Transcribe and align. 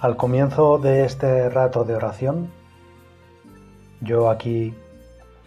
al 0.00 0.16
comienzo 0.16 0.78
de 0.78 1.04
este 1.04 1.48
rato 1.48 1.84
de 1.84 1.94
oración, 1.94 2.50
yo 4.00 4.28
aquí 4.28 4.74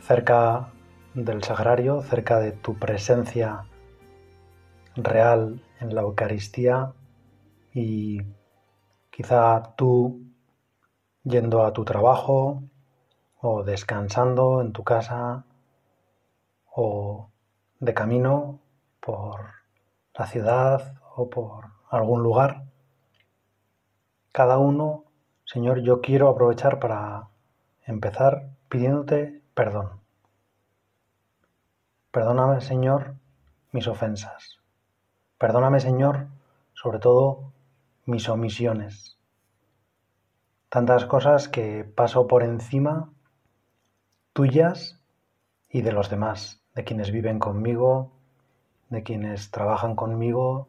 cerca 0.02 0.70
del 1.14 1.44
sagrario, 1.44 2.02
cerca 2.02 2.40
de 2.40 2.52
tu 2.52 2.76
presencia 2.76 3.66
real 4.96 5.62
en 5.80 5.94
la 5.94 6.02
Eucaristía 6.02 6.94
y 7.73 8.22
quizá 9.10 9.76
tú 9.76 10.22
yendo 11.23 11.64
a 11.64 11.73
tu 11.73 11.84
trabajo 11.86 12.64
o 13.42 13.64
descansando 13.64 14.62
en 14.62 14.72
tu 14.72 14.84
casa 14.84 15.45
o 16.73 17.30
de 17.80 17.94
camino 17.94 18.59
por 19.00 19.42
la 20.16 20.25
ciudad 20.25 20.95
o 21.16 21.30
por 21.30 21.66
algún 21.90 22.23
lugar 22.23 22.67
cada 24.38 24.60
uno, 24.60 25.06
Señor, 25.46 25.80
yo 25.80 26.00
quiero 26.00 26.30
aprovechar 26.30 26.78
para 26.78 27.30
empezar 27.88 28.52
pidiéndote 28.70 29.42
perdón. 29.56 30.00
Perdóname, 32.12 32.62
Señor, 32.62 33.16
mis 33.72 33.88
ofensas. 33.88 34.60
Perdóname, 35.40 35.80
Señor, 35.80 36.28
sobre 36.76 37.00
todo 37.00 37.52
mis 38.06 38.30
omisiones. 38.30 39.18
Tantas 40.70 41.06
cosas 41.06 41.50
que 41.50 41.84
paso 41.84 42.28
por 42.28 42.44
encima 42.44 43.10
tuyas 44.34 45.02
y 45.68 45.82
de 45.82 45.94
los 45.94 46.12
demás, 46.12 46.62
de 46.76 46.84
quienes 46.84 47.10
viven 47.10 47.40
conmigo, 47.40 48.12
de 48.90 49.02
quienes 49.02 49.50
trabajan 49.50 49.96
conmigo, 49.96 50.68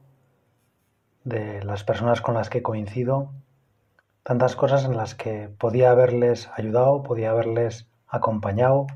de 1.25 1.63
las 1.65 1.85
personas 1.85 2.23
con 2.23 2.35
las 2.35 2.49
que 2.49 2.63
coincido 2.63 3.31
tantas 4.29 4.57
cosas 4.57 4.84
en 4.84 4.95
las 4.95 5.15
que 5.15 5.48
podía 5.48 5.91
haberles 5.91 6.51
ayudado, 6.55 7.03
podía 7.03 7.31
haberles 7.31 7.89
acompañado, 8.07 8.87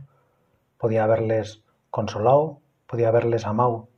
podía 0.77 1.05
haberles 1.05 1.63
consolado, 1.89 2.61
podía 2.87 3.09
haberles 3.09 3.47
amado. 3.47 3.89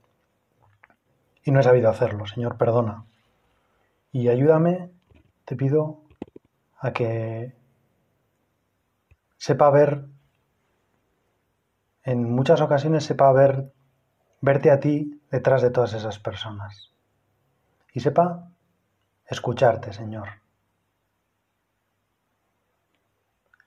Y 1.43 1.51
no 1.51 1.59
he 1.59 1.65
sabido 1.65 1.91
hacerlo, 1.91 2.25
Señor, 2.27 2.57
perdona. 2.57 3.05
Y 4.13 4.29
ayúdame, 4.29 4.93
te 5.45 5.57
pido, 5.57 6.03
a 6.79 6.93
que 6.93 7.53
sepa 9.37 9.71
ver, 9.71 10.05
en 12.05 12.33
muchas 12.33 12.61
ocasiones 12.61 13.07
sepa 13.07 13.33
ver, 13.33 13.73
verte 14.41 14.71
a 14.71 14.79
ti 14.79 15.21
detrás 15.33 15.63
de 15.63 15.73
todas 15.73 15.95
esas 15.95 16.21
personas. 16.21 16.93
Y 17.93 17.99
sepa 17.99 18.53
escucharte, 19.27 19.93
Señor 19.93 20.44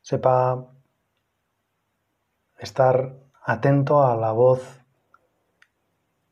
sepa 0.08 0.66
estar 2.60 3.14
atento 3.44 4.06
a 4.06 4.16
la 4.16 4.32
voz 4.32 4.80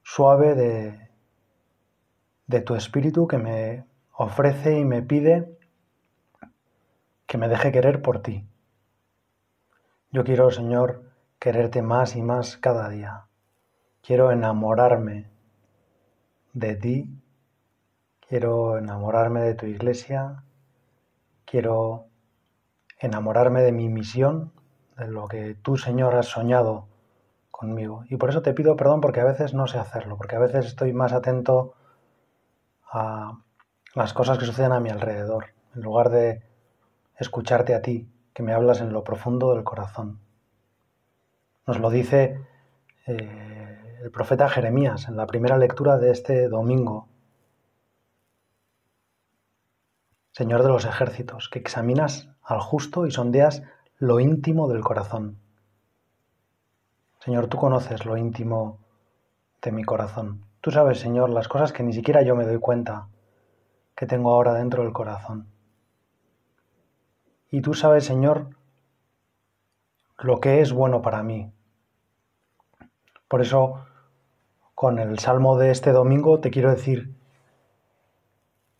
suave 0.01 0.55
de, 0.55 1.09
de 2.47 2.61
tu 2.61 2.75
espíritu 2.75 3.27
que 3.27 3.37
me 3.37 3.85
ofrece 4.13 4.79
y 4.79 4.85
me 4.85 5.01
pide 5.01 5.57
que 7.25 7.37
me 7.37 7.49
deje 7.49 7.73
querer 7.73 8.01
por 8.01 8.21
ti. 8.21 8.47
Yo 10.09 10.23
quiero, 10.23 10.51
Señor, 10.51 11.11
quererte 11.37 11.81
más 11.81 12.15
y 12.15 12.21
más 12.21 12.55
cada 12.55 12.87
día. 12.87 13.25
Quiero 14.01 14.31
enamorarme 14.31 15.29
de 16.53 16.75
ti. 16.77 17.21
Quiero 18.25 18.77
enamorarme 18.77 19.41
de 19.41 19.53
tu 19.53 19.65
iglesia. 19.65 20.45
Quiero 21.43 22.07
enamorarme 22.99 23.61
de 23.61 23.71
mi 23.71 23.89
misión, 23.89 24.51
de 24.97 25.07
lo 25.07 25.27
que 25.27 25.55
tú, 25.55 25.77
Señor, 25.77 26.15
has 26.15 26.27
soñado 26.27 26.87
conmigo. 27.51 28.03
Y 28.09 28.17
por 28.17 28.29
eso 28.29 28.41
te 28.41 28.53
pido 28.53 28.75
perdón 28.75 29.01
porque 29.01 29.21
a 29.21 29.25
veces 29.25 29.53
no 29.53 29.67
sé 29.67 29.77
hacerlo, 29.77 30.17
porque 30.17 30.35
a 30.35 30.39
veces 30.39 30.65
estoy 30.65 30.93
más 30.93 31.13
atento 31.13 31.73
a 32.91 33.39
las 33.93 34.13
cosas 34.13 34.37
que 34.37 34.45
suceden 34.45 34.73
a 34.73 34.79
mi 34.79 34.89
alrededor, 34.89 35.47
en 35.73 35.81
lugar 35.81 36.09
de 36.09 36.43
escucharte 37.17 37.73
a 37.73 37.81
ti, 37.81 38.09
que 38.33 38.43
me 38.43 38.53
hablas 38.53 38.81
en 38.81 38.91
lo 38.91 39.03
profundo 39.03 39.53
del 39.53 39.63
corazón. 39.63 40.19
Nos 41.65 41.79
lo 41.79 41.89
dice 41.89 42.41
eh, 43.07 43.99
el 44.03 44.11
profeta 44.11 44.49
Jeremías 44.49 45.07
en 45.07 45.15
la 45.15 45.25
primera 45.25 45.57
lectura 45.57 45.97
de 45.97 46.11
este 46.11 46.49
domingo. 46.49 47.07
Señor 50.35 50.63
de 50.63 50.67
los 50.67 50.83
ejércitos, 50.83 51.47
que 51.47 51.59
examinas 51.59 52.27
al 52.43 52.59
justo 52.59 53.05
y 53.05 53.11
sondeas 53.11 53.63
lo 53.99 54.19
íntimo 54.19 54.67
del 54.67 54.81
corazón. 54.81 55.37
Señor, 57.19 57.47
tú 57.47 57.55
conoces 57.55 58.05
lo 58.05 58.17
íntimo 58.17 58.79
de 59.61 59.71
mi 59.71 59.85
corazón. 59.85 60.43
Tú 60.59 60.71
sabes, 60.71 60.99
Señor, 60.99 61.29
las 61.29 61.47
cosas 61.47 61.71
que 61.71 61.83
ni 61.83 61.93
siquiera 61.93 62.21
yo 62.21 62.35
me 62.35 62.43
doy 62.43 62.59
cuenta 62.59 63.07
que 63.95 64.07
tengo 64.07 64.33
ahora 64.33 64.53
dentro 64.53 64.83
del 64.83 64.91
corazón. 64.91 65.47
Y 67.49 67.61
tú 67.61 67.73
sabes, 67.73 68.03
Señor, 68.03 68.49
lo 70.19 70.41
que 70.41 70.59
es 70.59 70.73
bueno 70.73 71.01
para 71.01 71.23
mí. 71.23 71.49
Por 73.29 73.39
eso, 73.39 73.85
con 74.73 74.99
el 74.99 75.17
salmo 75.17 75.57
de 75.57 75.71
este 75.71 75.93
domingo, 75.93 76.41
te 76.41 76.51
quiero 76.51 76.71
decir 76.71 77.14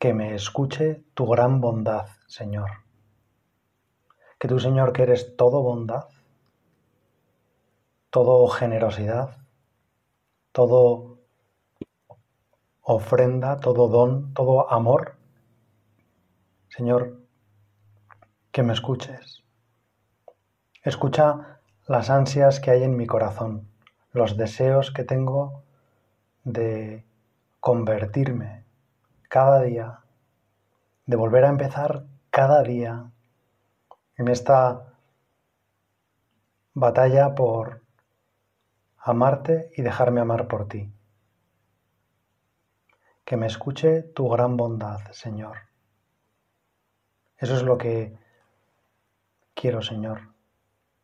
que 0.06 0.14
me 0.14 0.36
escuche 0.36 1.02
tu 1.16 1.26
gran 1.26 1.62
bondad, 1.62 2.06
Señor 2.28 2.70
que 4.38 4.48
tú, 4.48 4.60
Señor, 4.60 4.94
que 4.94 5.02
eres 5.02 5.36
todo 5.36 5.64
bondad, 5.64 6.06
todo 8.12 8.48
generosidad, 8.48 9.38
todo 10.52 11.18
ofrenda, 12.82 13.58
todo 13.58 13.88
don, 13.88 14.34
todo 14.36 14.72
amor, 14.72 15.16
Señor, 16.70 17.22
que 18.52 18.62
me 18.62 18.74
escuches. 18.74 19.44
Escucha 20.84 21.60
las 21.88 22.12
ansias 22.12 22.60
que 22.60 22.70
hay 22.70 22.84
en 22.84 22.98
mi 22.98 23.08
corazón, 23.08 23.68
los 24.12 24.38
deseos 24.38 24.92
que 24.92 25.04
tengo 25.04 25.64
de 26.44 27.04
convertirme 27.60 28.65
cada 29.30 29.62
día, 29.62 30.00
de 31.06 31.16
volver 31.16 31.46
a 31.46 31.50
empezar 31.50 32.06
cada 32.30 32.64
día 32.64 33.12
en 34.18 34.28
esta 34.28 34.94
batalla 36.74 37.36
por 37.36 37.82
amarte 38.98 39.72
y 39.76 39.82
dejarme 39.82 40.22
amar 40.22 40.48
por 40.48 40.68
ti. 40.68 40.92
Que 43.24 43.38
me 43.38 43.48
escuche 43.48 44.04
tu 44.04 44.30
gran 44.30 44.58
bondad, 44.58 45.00
Señor. 45.12 45.58
Eso 47.38 47.56
es 47.56 47.64
lo 47.64 47.78
que 47.78 48.18
quiero, 49.54 49.82
Señor. 49.82 50.34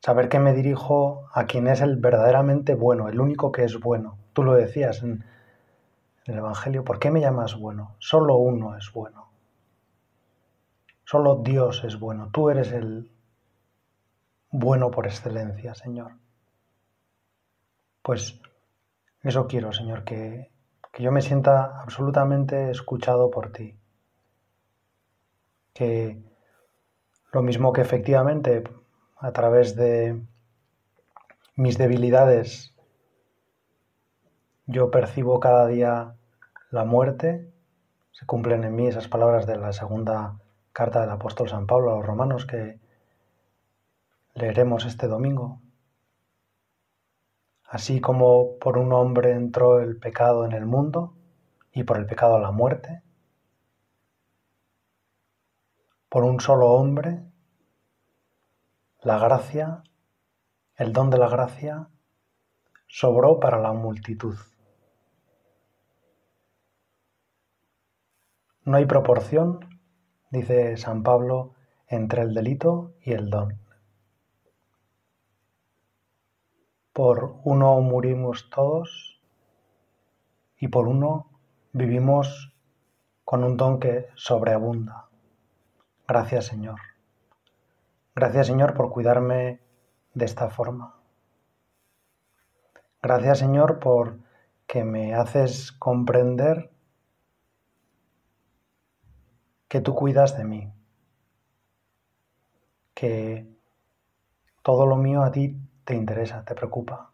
Saber 0.02 0.30
que 0.30 0.40
me 0.40 0.54
dirijo 0.54 1.28
a 1.34 1.46
quien 1.46 1.68
es 1.68 1.82
el 1.82 1.98
verdaderamente 1.98 2.76
bueno, 2.76 3.08
el 3.08 3.20
único 3.20 3.52
que 3.52 3.64
es 3.64 3.80
bueno. 3.80 4.18
Tú 4.34 4.44
lo 4.44 4.54
decías 4.54 5.04
en, 5.04 5.24
el 6.26 6.38
Evangelio. 6.38 6.84
¿Por 6.84 7.00
qué 7.00 7.12
me 7.12 7.22
llamas 7.22 7.56
bueno? 7.56 7.96
Solo 8.00 8.38
uno 8.38 8.78
es 8.78 8.92
bueno. 8.92 9.30
Solo 11.04 11.38
Dios 11.44 11.84
es 11.84 12.00
bueno. 12.00 12.30
Tú 12.32 12.50
eres 12.50 12.72
el 12.72 13.12
bueno 14.50 14.92
por 14.92 15.08
excelencia, 15.08 15.76
Señor. 15.76 16.14
Pues 18.02 18.40
eso 19.24 19.48
quiero, 19.48 19.72
Señor, 19.74 20.04
que, 20.04 20.52
que 20.92 21.04
yo 21.04 21.12
me 21.12 21.22
sienta 21.22 21.82
absolutamente 21.82 22.72
escuchado 22.72 23.30
por 23.30 23.52
ti. 23.52 23.76
Que 25.74 26.22
lo 27.32 27.42
mismo 27.42 27.72
que 27.74 27.82
efectivamente 27.82 28.64
a 29.18 29.32
través 29.32 29.76
de 29.76 30.22
mis 31.56 31.78
debilidades 31.78 32.71
yo 34.72 34.90
percibo 34.90 35.40
cada 35.40 35.68
día 35.68 36.16
la 36.70 36.86
muerte, 36.86 37.52
se 38.14 38.26
cumplen 38.26 38.64
en 38.64 38.74
mí 38.74 38.88
esas 38.88 39.10
palabras 39.10 39.46
de 39.46 39.58
la 39.58 39.74
segunda 39.74 40.40
carta 40.72 41.02
del 41.02 41.10
apóstol 41.10 41.50
San 41.50 41.68
Pablo 41.68 41.92
a 41.92 41.98
los 41.98 42.06
romanos 42.06 42.46
que 42.46 42.80
leeremos 44.34 44.86
este 44.86 45.08
domingo. 45.08 45.60
Así 47.66 48.00
como 48.00 48.58
por 48.60 48.78
un 48.78 48.94
hombre 48.94 49.34
entró 49.34 49.82
el 49.82 49.98
pecado 49.98 50.46
en 50.46 50.54
el 50.54 50.66
mundo 50.66 51.16
y 51.74 51.84
por 51.84 51.98
el 51.98 52.06
pecado 52.06 52.40
la 52.40 52.52
muerte, 52.52 53.04
por 56.08 56.24
un 56.24 56.40
solo 56.40 56.72
hombre, 56.72 57.24
la 59.02 59.18
gracia, 59.20 59.84
el 60.76 60.94
don 60.94 61.10
de 61.10 61.18
la 61.18 61.28
gracia, 61.28 61.90
sobró 62.88 63.40
para 63.40 63.60
la 63.60 63.74
multitud. 63.74 64.36
No 68.64 68.78
hay 68.78 68.86
proporción, 68.86 69.80
dice 70.30 70.78
San 70.78 71.02
Pablo, 71.02 71.56
entre 71.88 72.22
el 72.22 72.34
delito 72.36 72.94
y 73.02 73.14
el 73.14 73.30
don. 73.30 73.58
Por 76.94 77.38
uno 77.44 77.82
murimos 77.82 78.50
todos 78.50 79.20
y 80.58 80.68
por 80.68 80.88
uno 80.88 81.28
vivimos 81.74 82.54
con 83.24 83.44
un 83.44 83.58
don 83.58 83.80
que 83.80 84.10
sobreabunda. 84.16 85.10
Gracias 86.08 86.46
Señor. 86.46 86.80
Gracias 88.14 88.48
Señor 88.48 88.74
por 88.76 88.92
cuidarme 88.92 89.60
de 90.14 90.26
esta 90.26 90.50
forma. 90.50 91.00
Gracias 93.02 93.40
Señor 93.40 93.80
por 93.80 94.20
que 94.68 94.84
me 94.84 95.16
haces 95.16 95.72
comprender 95.72 96.71
que 99.72 99.80
tú 99.80 99.96
cuidas 99.96 100.38
de 100.38 100.44
mí, 100.44 100.70
que 102.94 103.48
todo 104.64 104.86
lo 104.86 104.98
mío 104.98 105.24
a 105.24 105.32
ti 105.32 105.56
te 105.86 105.96
interesa, 105.96 106.44
te 106.44 106.56
preocupa. 106.56 107.12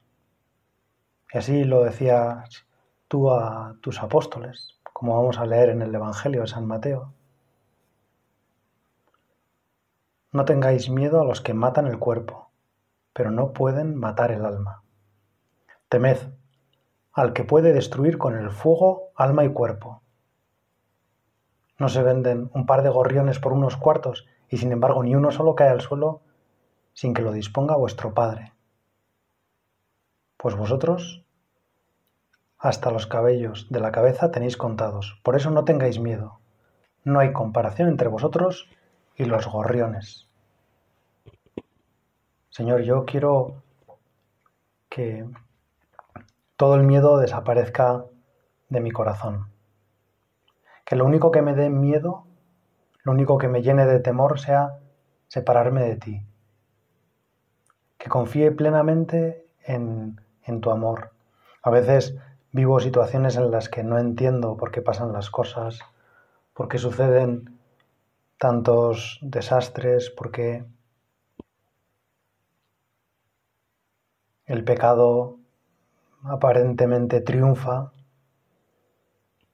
Y 1.31 1.38
así 1.38 1.65
lo 1.65 1.83
decías 1.83 2.65
tú 3.07 3.30
a 3.30 3.75
tus 3.80 4.01
apóstoles, 4.01 4.80
como 4.92 5.15
vamos 5.15 5.38
a 5.38 5.45
leer 5.45 5.69
en 5.69 5.83
el 5.83 5.94
Evangelio 5.94 6.42
de 6.42 6.48
San 6.48 6.65
Mateo. 6.65 7.13
No 10.31 10.44
tengáis 10.44 10.89
miedo 10.89 11.21
a 11.21 11.25
los 11.25 11.42
que 11.42 11.53
matan 11.53 11.86
el 11.86 12.00
cuerpo, 12.00 12.50
pero 13.13 13.30
no 13.30 13.53
pueden 13.53 13.95
matar 13.95 14.31
el 14.31 14.44
alma. 14.44 14.81
Temed 15.89 16.18
al 17.13 17.33
que 17.33 17.44
puede 17.44 17.71
destruir 17.71 18.18
con 18.18 18.36
el 18.36 18.50
fuego 18.50 19.12
alma 19.15 19.45
y 19.45 19.50
cuerpo. 19.50 20.01
No 21.79 21.89
se 21.89 22.01
venden 22.01 22.50
un 22.53 22.65
par 22.65 22.81
de 22.83 22.89
gorriones 22.89 23.39
por 23.39 23.53
unos 23.53 23.77
cuartos 23.77 24.27
y 24.50 24.57
sin 24.57 24.71
embargo 24.71 25.03
ni 25.03 25.15
uno 25.15 25.31
solo 25.31 25.56
cae 25.56 25.69
al 25.69 25.81
suelo 25.81 26.21
sin 26.94 27.13
que 27.13 27.21
lo 27.21 27.31
disponga 27.31 27.75
vuestro 27.75 28.13
Padre. 28.13 28.53
Pues 30.38 30.56
vosotros 30.56 31.24
hasta 32.57 32.89
los 32.91 33.06
cabellos 33.06 33.68
de 33.69 33.79
la 33.79 33.91
cabeza 33.91 34.31
tenéis 34.31 34.57
contados. 34.57 35.19
Por 35.24 35.35
eso 35.35 35.51
no 35.51 35.63
tengáis 35.63 36.00
miedo. 36.00 36.39
No 37.03 37.19
hay 37.19 37.31
comparación 37.31 37.89
entre 37.89 38.07
vosotros 38.07 38.69
y 39.15 39.25
los 39.25 39.47
gorriones. 39.47 40.27
Señor, 42.50 42.81
yo 42.81 43.06
quiero 43.06 43.62
que 44.89 45.25
todo 46.56 46.75
el 46.75 46.83
miedo 46.83 47.19
desaparezca 47.19 48.06
de 48.69 48.81
mi 48.81 48.89
corazón. 48.89 49.51
Que 50.88 50.95
lo 50.95 51.04
único 51.04 51.31
que 51.31 51.42
me 51.42 51.54
dé 51.54 51.69
miedo, 51.69 52.25
lo 53.04 53.12
único 53.12 53.38
que 53.38 53.50
me 53.50 53.62
llene 53.62 53.86
de 53.86 54.00
temor 54.00 54.39
sea 54.39 54.80
separarme 55.28 55.84
de 55.84 55.95
ti. 55.98 56.25
Que 57.98 58.07
confíe 58.07 58.54
plenamente 58.54 59.45
en, 59.66 60.16
tu 60.62 60.72
amor. 60.72 61.12
A 61.62 61.69
veces 61.72 62.16
vivo 62.54 62.80
situaciones 62.80 63.36
en 63.36 63.51
las 63.51 63.68
que 63.68 63.84
no 63.84 64.00
entiendo 64.00 64.56
por 64.56 64.72
qué 64.72 64.81
pasan 64.81 65.12
las 65.12 65.30
cosas, 65.30 65.81
por 66.54 66.69
qué 66.69 66.78
suceden 66.78 67.60
tantos 68.38 69.19
desastres, 69.22 70.10
por 70.10 70.31
qué 70.31 70.63
el 74.45 74.63
pecado 74.63 75.38
aparentemente 76.24 77.19
triunfa, 77.19 77.92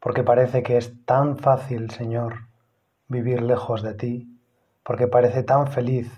porque 0.04 0.22
parece 0.22 0.64
que 0.64 0.76
es 0.76 1.06
tan 1.06 1.38
fácil, 1.38 1.90
Señor, 1.90 2.50
vivir 3.08 3.42
lejos 3.42 3.82
de 3.82 3.94
ti, 3.94 4.38
porque 4.84 5.08
parece 5.08 5.44
tan 5.44 5.68
feliz 5.68 6.12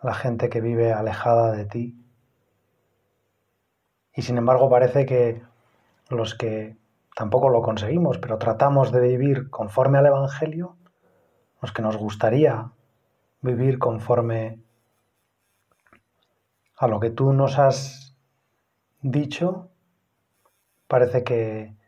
la 0.00 0.14
gente 0.14 0.48
que 0.48 0.60
vive 0.60 0.92
alejada 0.92 1.50
de 1.50 1.64
ti. 1.64 1.98
Y 4.14 4.22
sin 4.22 4.38
embargo 4.38 4.70
parece 4.70 5.06
que 5.06 5.42
los 6.08 6.36
que 6.36 6.76
tampoco 7.16 7.48
lo 7.48 7.62
conseguimos, 7.62 8.18
pero 8.18 8.38
tratamos 8.38 8.92
de 8.92 9.00
vivir 9.00 9.50
conforme 9.50 9.98
al 9.98 10.06
Evangelio, 10.06 10.76
los 11.60 11.72
que 11.72 11.82
nos 11.82 11.96
gustaría 11.96 12.70
vivir 13.40 13.80
conforme 13.80 14.60
a 16.76 16.86
lo 16.86 17.00
que 17.00 17.10
tú 17.10 17.32
nos 17.32 17.58
has 17.58 18.14
dicho, 19.00 19.68
parece 20.86 21.24
que, 21.24 21.81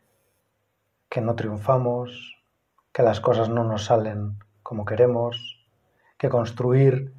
que 1.15 1.21
no 1.21 1.37
triunfamos, 1.37 2.43
que 2.91 3.01
las 3.01 3.21
cosas 3.21 3.47
no 3.47 3.63
nos 3.63 3.85
salen 3.85 4.37
como 4.63 4.83
queremos, 4.83 5.65
que 6.17 6.27
construir 6.27 7.13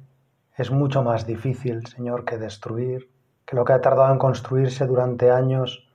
es 0.55 0.69
mucho 0.69 1.01
más 1.01 1.25
difícil, 1.25 1.83
Señor, 1.87 2.23
que 2.23 2.37
destruir, 2.37 3.09
que 3.43 3.55
lo 3.55 3.65
que 3.65 3.73
ha 3.73 3.81
tardado 3.81 4.13
en 4.13 4.19
construirse 4.19 4.85
durante 4.85 5.31
años 5.31 5.89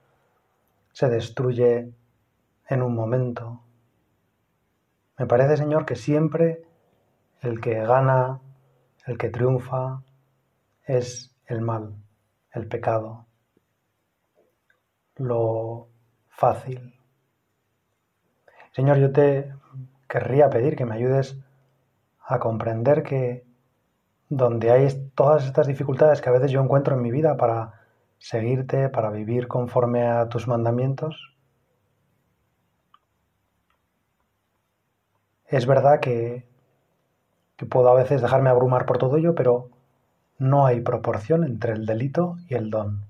se 0.91 1.07
destruye 1.07 1.93
en 2.67 2.81
un 2.81 2.93
momento. 2.93 3.61
Me 5.17 5.25
parece, 5.25 5.55
Señor, 5.55 5.85
que 5.85 5.95
siempre 5.95 6.67
el 7.39 7.61
que 7.61 7.85
gana, 7.85 8.41
el 9.05 9.17
que 9.17 9.29
triunfa, 9.29 10.03
es 10.83 11.33
el 11.45 11.61
mal, 11.61 11.95
el 12.51 12.67
pecado, 12.67 13.27
lo 15.15 15.87
fácil. 16.27 16.99
Señor, 18.73 18.97
yo 18.97 19.11
te 19.11 19.53
querría 20.09 20.49
pedir 20.49 20.75
que 20.75 20.85
me 20.85 20.95
ayudes 20.95 21.37
a 22.25 22.39
comprender 22.39 23.03
que 23.03 23.45
donde 24.29 24.71
hay 24.71 25.11
todas 25.13 25.45
estas 25.45 25.67
dificultades 25.67 26.21
que 26.21 26.29
a 26.29 26.31
veces 26.31 26.49
yo 26.49 26.59
encuentro 26.59 26.95
en 26.95 27.03
mi 27.03 27.11
vida 27.11 27.37
para 27.37 27.81
seguirte, 28.17 28.89
para 28.89 29.11
vivir 29.11 29.47
conforme 29.47 30.07
a 30.07 30.27
tus 30.27 30.47
mandamientos, 30.47 31.35
es 35.45 35.67
verdad 35.67 35.99
que, 35.99 36.47
que 37.57 37.67
puedo 37.67 37.89
a 37.89 37.93
veces 37.93 38.23
dejarme 38.23 38.49
abrumar 38.49 38.87
por 38.87 38.97
todo 38.97 39.17
ello, 39.17 39.35
pero 39.35 39.69
no 40.39 40.65
hay 40.65 40.81
proporción 40.81 41.43
entre 41.43 41.73
el 41.73 41.85
delito 41.85 42.37
y 42.49 42.55
el 42.55 42.71
don. 42.71 43.05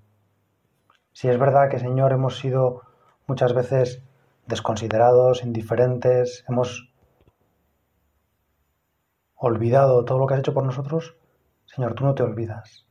Si 1.14 1.30
es 1.30 1.40
verdad 1.40 1.70
que, 1.70 1.80
Señor, 1.80 2.12
hemos 2.12 2.38
sido 2.38 2.82
muchas 3.28 3.54
veces 3.54 4.04
desconsiderados, 4.48 5.44
indiferentes, 5.44 6.44
hemos 6.48 6.94
olvidado 9.36 10.06
todo 10.06 10.20
lo 10.20 10.28
que 10.28 10.36
has 10.36 10.40
hecho 10.40 10.54
por 10.54 10.66
nosotros, 10.66 11.16
Señor, 11.66 11.96
tú 11.96 12.06
no 12.06 12.16
te 12.16 12.24
olvidas. 12.24 12.86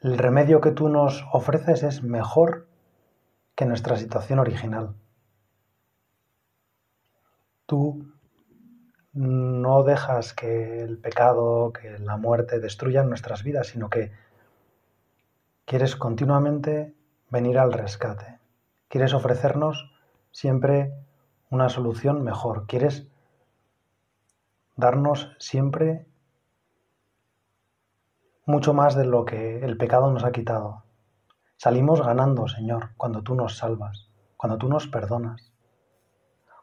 El 0.00 0.18
remedio 0.18 0.60
que 0.60 0.70
tú 0.70 0.88
nos 0.88 1.24
ofreces 1.32 1.82
es 1.82 2.02
mejor 2.02 2.68
que 3.54 3.64
nuestra 3.64 3.96
situación 3.96 4.38
original. 4.38 4.94
Tú 7.66 8.12
no 9.12 9.82
dejas 9.84 10.34
que 10.34 10.80
el 10.82 10.98
pecado, 10.98 11.72
que 11.72 11.98
la 11.98 12.16
muerte 12.16 12.58
destruyan 12.60 13.08
nuestras 13.08 13.42
vidas, 13.44 13.68
sino 13.68 13.88
que 13.88 14.12
quieres 15.64 15.96
continuamente 15.96 16.94
venir 17.30 17.58
al 17.58 17.72
rescate. 17.72 18.40
Quieres 18.88 19.14
ofrecernos 19.14 19.93
siempre 20.34 20.92
una 21.48 21.68
solución 21.68 22.24
mejor. 22.24 22.66
Quieres 22.66 23.06
darnos 24.74 25.30
siempre 25.38 26.06
mucho 28.44 28.74
más 28.74 28.96
de 28.96 29.04
lo 29.04 29.24
que 29.24 29.64
el 29.64 29.76
pecado 29.76 30.10
nos 30.10 30.24
ha 30.24 30.32
quitado. 30.32 30.82
Salimos 31.56 32.04
ganando, 32.04 32.48
Señor, 32.48 32.90
cuando 32.96 33.22
tú 33.22 33.36
nos 33.36 33.56
salvas, 33.56 34.10
cuando 34.36 34.58
tú 34.58 34.68
nos 34.68 34.88
perdonas, 34.88 35.52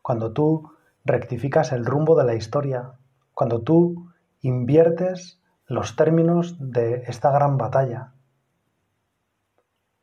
cuando 0.02 0.34
tú 0.34 0.74
rectificas 1.06 1.72
el 1.72 1.86
rumbo 1.86 2.18
de 2.18 2.26
la 2.26 2.36
historia, 2.36 2.92
cuando 3.34 3.62
tú 3.62 4.12
inviertes 4.42 5.42
los 5.66 5.96
términos 5.96 6.58
de 6.60 7.04
esta 7.08 7.32
gran 7.32 7.58
batalla, 7.58 8.12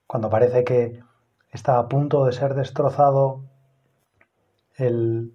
cuando 0.06 0.30
parece 0.30 0.64
que 0.64 1.02
está 1.50 1.78
a 1.78 1.86
punto 1.86 2.24
de 2.24 2.32
ser 2.32 2.54
destrozado 2.54 3.42
el 4.78 5.32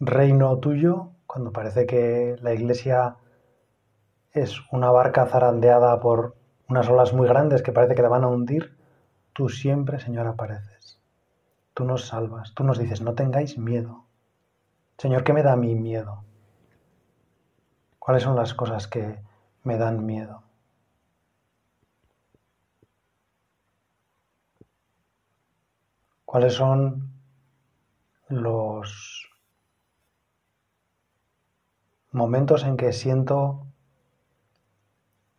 reino 0.00 0.58
tuyo, 0.58 1.10
cuando 1.26 1.52
parece 1.52 1.86
que 1.86 2.36
la 2.40 2.52
iglesia 2.52 3.16
es 4.32 4.60
una 4.70 4.90
barca 4.90 5.26
zarandeada 5.26 6.00
por 6.00 6.36
unas 6.68 6.88
olas 6.88 7.12
muy 7.12 7.28
grandes 7.28 7.62
que 7.62 7.72
parece 7.72 7.94
que 7.94 8.02
la 8.02 8.08
van 8.08 8.24
a 8.24 8.28
hundir, 8.28 8.76
tú 9.32 9.48
siempre, 9.48 10.00
Señor, 10.00 10.26
apareces. 10.26 10.98
Tú 11.74 11.84
nos 11.84 12.06
salvas, 12.06 12.54
tú 12.54 12.64
nos 12.64 12.78
dices, 12.78 13.00
no 13.00 13.14
tengáis 13.14 13.58
miedo. 13.58 14.04
Señor, 14.98 15.24
¿qué 15.24 15.32
me 15.32 15.42
da 15.42 15.56
mí 15.56 15.74
miedo? 15.74 16.22
¿Cuáles 17.98 18.22
son 18.22 18.36
las 18.36 18.54
cosas 18.54 18.86
que 18.86 19.20
me 19.64 19.76
dan 19.78 20.04
miedo? 20.04 20.42
¿Cuáles 26.24 26.54
son 26.54 27.11
los 28.40 29.28
momentos 32.12 32.64
en 32.64 32.76
que 32.76 32.92
siento 32.92 33.66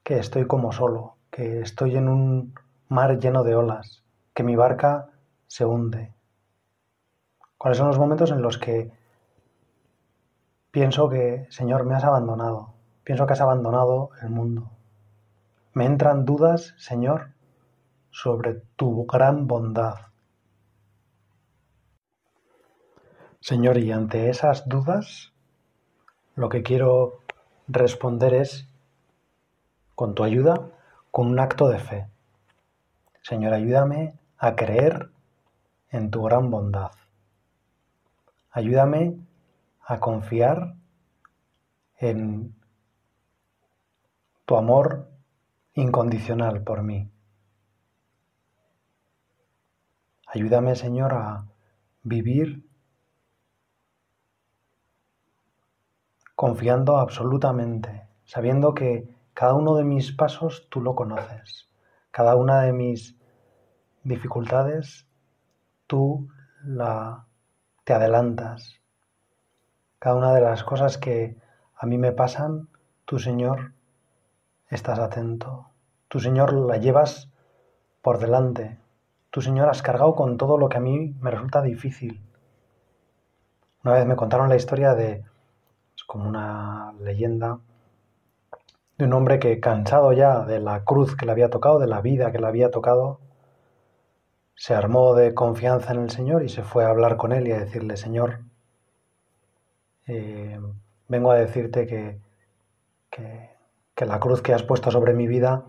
que 0.04 0.20
estoy 0.20 0.46
como 0.48 0.72
solo, 0.72 1.16
que 1.32 1.62
estoy 1.62 1.96
en 1.96 2.10
un 2.10 2.54
mar 2.90 3.18
lleno 3.20 3.44
de 3.44 3.56
olas, 3.56 4.04
que 4.34 4.44
mi 4.44 4.56
barca 4.56 5.10
se 5.48 5.66
hunde. 5.66 6.14
¿Cuáles 7.58 7.78
son 7.78 7.88
los 7.88 8.00
momentos 8.00 8.32
en 8.32 8.42
los 8.42 8.58
que 8.58 8.92
pienso 10.72 11.10
que, 11.10 11.48
Señor, 11.50 11.86
me 11.86 11.96
has 11.96 12.04
abandonado? 12.04 12.74
Pienso 13.04 13.26
que 13.26 13.34
has 13.34 13.42
abandonado 13.42 14.10
el 14.22 14.30
mundo. 14.30 14.70
Me 15.74 15.86
entran 15.86 16.26
dudas, 16.26 16.74
Señor, 16.78 17.32
sobre 18.12 18.62
tu 18.76 19.06
gran 19.06 19.48
bondad. 19.48 20.13
Señor, 23.44 23.78
y 23.78 23.92
ante 23.92 24.30
esas 24.30 24.70
dudas, 24.70 25.34
lo 26.34 26.48
que 26.48 26.64
quiero 26.64 27.20
responder 27.68 28.34
es, 28.34 28.70
con 29.96 30.16
tu 30.16 30.24
ayuda, 30.24 30.72
con 31.12 31.28
un 31.28 31.42
acto 31.42 31.68
de 31.68 31.78
fe. 31.78 32.08
Señor, 33.22 33.54
ayúdame 33.54 34.18
a 34.38 34.56
creer 34.56 35.10
en 35.90 36.10
tu 36.10 36.24
gran 36.24 36.50
bondad. 36.50 36.92
Ayúdame 38.50 39.18
a 39.82 40.00
confiar 40.00 40.76
en 41.98 42.56
tu 44.46 44.56
amor 44.56 45.12
incondicional 45.74 46.64
por 46.64 46.82
mí. 46.82 47.12
Ayúdame, 50.28 50.78
Señor, 50.78 51.14
a 51.14 51.46
vivir 52.04 52.72
confiando 56.44 56.98
absolutamente, 56.98 58.06
sabiendo 58.26 58.74
que 58.74 59.08
cada 59.34 59.54
uno 59.54 59.76
de 59.76 59.86
mis 59.86 60.12
pasos 60.12 60.68
tú 60.70 60.82
lo 60.82 60.94
conoces, 60.94 61.70
cada 62.12 62.36
una 62.36 62.64
de 62.64 62.74
mis 62.74 63.16
dificultades 64.04 65.08
tú 65.88 66.28
la 66.66 67.28
te 67.86 67.94
adelantas. 67.94 68.82
Cada 70.00 70.18
una 70.18 70.34
de 70.34 70.42
las 70.42 70.66
cosas 70.66 70.98
que 70.98 71.38
a 71.78 71.86
mí 71.86 71.98
me 71.98 72.12
pasan, 72.12 72.68
tú 73.06 73.20
Señor 73.20 73.72
estás 74.68 75.00
atento. 75.00 75.70
Tú 76.10 76.20
Señor 76.20 76.52
la 76.52 76.76
llevas 76.76 77.32
por 78.02 78.20
delante. 78.20 78.80
Tú 79.30 79.42
Señor 79.42 79.70
has 79.70 79.82
cargado 79.82 80.14
con 80.14 80.36
todo 80.36 80.58
lo 80.58 80.68
que 80.68 80.76
a 80.76 80.82
mí 80.82 81.16
me 81.22 81.32
resulta 81.32 81.62
difícil. 81.62 82.22
Una 83.86 83.94
vez 83.94 84.06
me 84.06 84.18
contaron 84.18 84.50
la 84.50 84.58
historia 84.58 84.94
de 84.94 85.24
como 86.06 86.28
una 86.30 86.94
leyenda 87.00 87.60
de 88.98 89.06
un 89.06 89.14
hombre 89.14 89.40
que 89.40 89.60
cansado 89.60 90.14
ya 90.14 90.42
de 90.46 90.60
la 90.60 90.84
cruz 90.84 91.16
que 91.16 91.26
le 91.26 91.32
había 91.32 91.50
tocado, 91.50 91.80
de 91.80 91.88
la 91.88 92.02
vida 92.02 92.32
que 92.32 92.40
le 92.40 92.48
había 92.48 92.72
tocado, 92.72 93.20
se 94.56 94.76
armó 94.76 95.16
de 95.16 95.34
confianza 95.34 95.94
en 95.94 96.02
el 96.02 96.10
Señor 96.10 96.44
y 96.44 96.50
se 96.50 96.64
fue 96.64 96.86
a 96.86 96.90
hablar 96.90 97.18
con 97.18 97.32
él 97.32 97.48
y 97.48 97.52
a 97.52 97.60
decirle, 97.60 97.98
Señor, 97.98 98.42
eh, 100.08 100.60
vengo 101.08 101.32
a 101.32 101.38
decirte 101.38 101.88
que, 101.88 102.20
que, 103.10 104.06
la 104.06 104.20
cruz 104.20 104.42
que 104.42 104.54
has 104.54 104.64
puesto 104.64 104.92
sobre 104.92 105.14
mi 105.14 105.28
vida, 105.28 105.64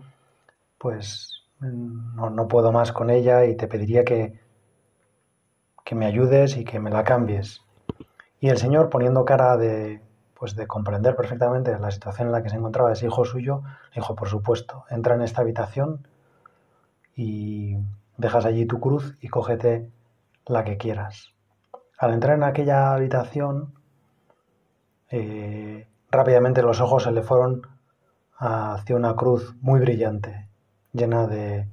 pues 0.77 1.45
no, 1.59 2.29
no 2.29 2.47
puedo 2.47 2.71
más 2.71 2.91
con 2.91 3.09
ella 3.09 3.45
y 3.45 3.55
te 3.55 3.67
pediría 3.67 4.03
que, 4.03 4.39
que 5.83 5.95
me 5.95 6.05
ayudes 6.05 6.57
y 6.57 6.65
que 6.65 6.79
me 6.79 6.91
la 6.91 7.03
cambies. 7.03 7.61
Y 8.39 8.49
el 8.49 8.57
Señor, 8.57 8.89
poniendo 8.89 9.23
cara 9.25 9.57
de, 9.57 10.01
pues 10.37 10.55
de 10.55 10.67
comprender 10.67 11.15
perfectamente 11.15 11.77
la 11.79 11.91
situación 11.91 12.27
en 12.27 12.33
la 12.33 12.43
que 12.43 12.49
se 12.49 12.57
encontraba 12.57 12.91
ese 12.91 13.07
hijo 13.07 13.25
suyo, 13.25 13.63
le 13.89 14.01
dijo, 14.01 14.15
por 14.15 14.29
supuesto, 14.29 14.85
entra 14.89 15.15
en 15.15 15.21
esta 15.21 15.41
habitación 15.41 16.07
y 17.15 17.77
dejas 18.17 18.45
allí 18.45 18.65
tu 18.65 18.79
cruz 18.79 19.17
y 19.21 19.29
cógete 19.29 19.89
la 20.45 20.63
que 20.63 20.77
quieras. 20.77 21.33
Al 21.97 22.13
entrar 22.13 22.35
en 22.35 22.43
aquella 22.43 22.93
habitación, 22.93 23.73
eh, 25.09 25.87
rápidamente 26.11 26.61
los 26.61 26.81
ojos 26.81 27.03
se 27.03 27.11
le 27.11 27.21
fueron 27.21 27.61
hacia 28.37 28.95
una 28.95 29.15
cruz 29.15 29.55
muy 29.61 29.79
brillante, 29.79 30.49
llena 30.91 31.25
de 31.27 31.69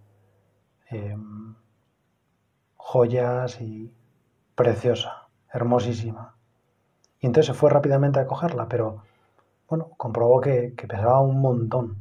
em, 0.90 1.56
joyas 2.76 3.60
y 3.60 3.92
preciosa, 4.54 5.28
hermosísima. 5.52 6.36
Y 7.22 7.26
entonces 7.26 7.54
se 7.54 7.58
fue 7.58 7.70
rápidamente 7.70 8.18
a 8.18 8.26
cogerla, 8.26 8.68
pero 8.68 9.04
bueno, 9.68 9.90
comprobó 9.96 10.40
que, 10.40 10.74
que 10.76 10.88
pesaba 10.88 11.20
un 11.20 11.40
montón. 11.40 11.96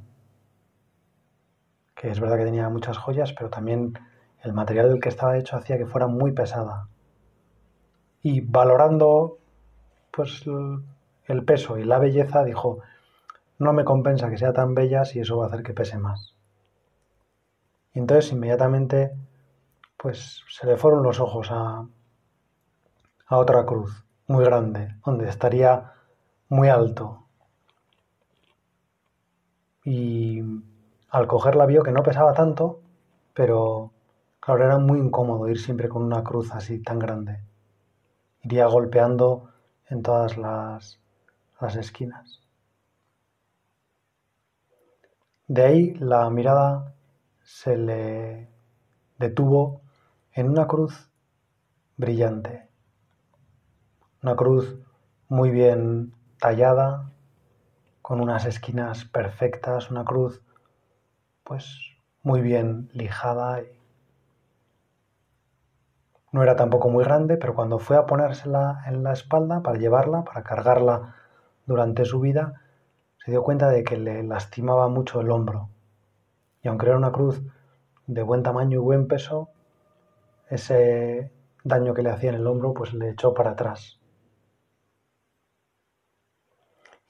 Que 1.96 2.10
es 2.10 2.20
verdad 2.20 2.38
que 2.38 2.46
tenía 2.46 2.68
muchas 2.70 2.98
joyas, 2.98 3.32
pero 3.32 3.52
también 3.52 3.94
el 4.42 4.54
material 4.54 4.90
del 4.90 5.00
que 5.00 5.10
estaba 5.10 5.38
hecho 5.38 5.56
hacía 5.56 5.78
que 5.78 5.86
fuera 5.86 6.08
muy 6.08 6.32
pesada. 6.32 6.88
Y 8.24 8.42
valorando 8.42 9.38
pues 10.10 10.44
el 11.28 11.46
peso 11.46 11.78
y 11.78 11.84
la 11.84 12.00
belleza, 12.00 12.44
dijo, 12.44 12.80
no 13.60 13.74
me 13.74 13.86
compensa 13.86 14.28
que 14.32 14.40
sea 14.40 14.54
tan 14.54 14.74
bella 14.74 15.06
si 15.06 15.20
eso 15.20 15.38
va 15.38 15.46
a 15.46 15.48
hacer 15.50 15.62
que 15.62 15.76
pese 15.76 16.00
más. 16.00 16.36
Y 17.94 18.00
entonces 18.00 18.32
inmediatamente 18.32 19.12
pues 19.98 20.44
se 20.50 20.66
le 20.66 20.78
fueron 20.78 21.04
los 21.04 21.20
ojos 21.20 21.50
a, 21.52 21.86
a 23.28 23.38
otra 23.38 23.68
cruz 23.68 24.04
muy 24.32 24.46
grande, 24.46 24.96
donde 25.06 25.30
estaría 25.30 25.94
muy 26.50 26.70
alto. 26.70 27.26
Y 29.84 30.42
al 31.10 31.28
cogerla 31.28 31.66
vio 31.66 31.84
que 31.84 31.92
no 31.92 32.04
pesaba 32.04 32.34
tanto, 32.34 32.82
pero 33.34 33.92
claro, 34.40 34.66
era 34.66 34.78
muy 34.78 35.00
incómodo 35.00 35.48
ir 35.50 35.60
siempre 35.60 35.90
con 35.90 36.04
una 36.04 36.24
cruz 36.24 36.52
así 36.54 36.80
tan 36.82 37.00
grande. 37.00 37.42
Iría 38.44 38.66
golpeando 38.68 39.50
en 39.90 40.02
todas 40.02 40.38
las, 40.38 41.00
las 41.60 41.76
esquinas. 41.76 42.42
De 45.48 45.64
ahí 45.64 45.94
la 45.96 46.30
mirada 46.30 46.94
se 47.44 47.76
le 47.76 48.50
detuvo 49.18 49.82
en 50.34 50.50
una 50.50 50.66
cruz 50.66 51.10
brillante, 51.98 52.71
una 54.24 54.36
cruz 54.36 54.78
muy 55.30 55.50
bien 55.50 56.14
tallada, 56.40 57.10
con 58.04 58.22
unas 58.22 58.46
esquinas 58.46 59.06
perfectas, 59.06 59.90
una 59.90 60.06
cruz 60.06 60.42
pues 61.44 61.80
muy 62.22 62.42
bien 62.42 62.90
lijada. 62.94 63.62
No 66.32 66.44
era 66.44 66.56
tampoco 66.56 66.90
muy 66.90 67.04
grande, 67.04 67.38
pero 67.38 67.56
cuando 67.56 67.80
fue 67.80 67.98
a 67.98 68.06
ponérsela 68.06 68.84
en 68.86 69.04
la 69.04 69.14
espalda 69.14 69.62
para 69.62 69.80
llevarla, 69.80 70.24
para 70.24 70.44
cargarla 70.44 71.16
durante 71.66 72.06
su 72.06 72.20
vida, 72.20 72.62
se 73.18 73.32
dio 73.32 73.44
cuenta 73.44 73.70
de 73.70 73.84
que 73.84 73.98
le 73.98 74.24
lastimaba 74.24 74.88
mucho 74.88 75.20
el 75.22 75.32
hombro. 75.32 75.70
Y 76.62 76.68
aunque 76.68 76.86
era 76.86 76.98
una 76.98 77.12
cruz 77.12 77.42
de 78.06 78.22
buen 78.22 78.44
tamaño 78.44 78.80
y 78.80 78.84
buen 78.84 79.08
peso, 79.08 79.50
ese 80.48 81.32
daño 81.64 81.94
que 81.96 82.04
le 82.04 82.12
hacía 82.12 82.30
en 82.30 82.36
el 82.36 82.48
hombro 82.48 82.74
pues 82.74 82.94
le 82.94 83.10
echó 83.10 83.34
para 83.34 83.52
atrás. 83.52 84.01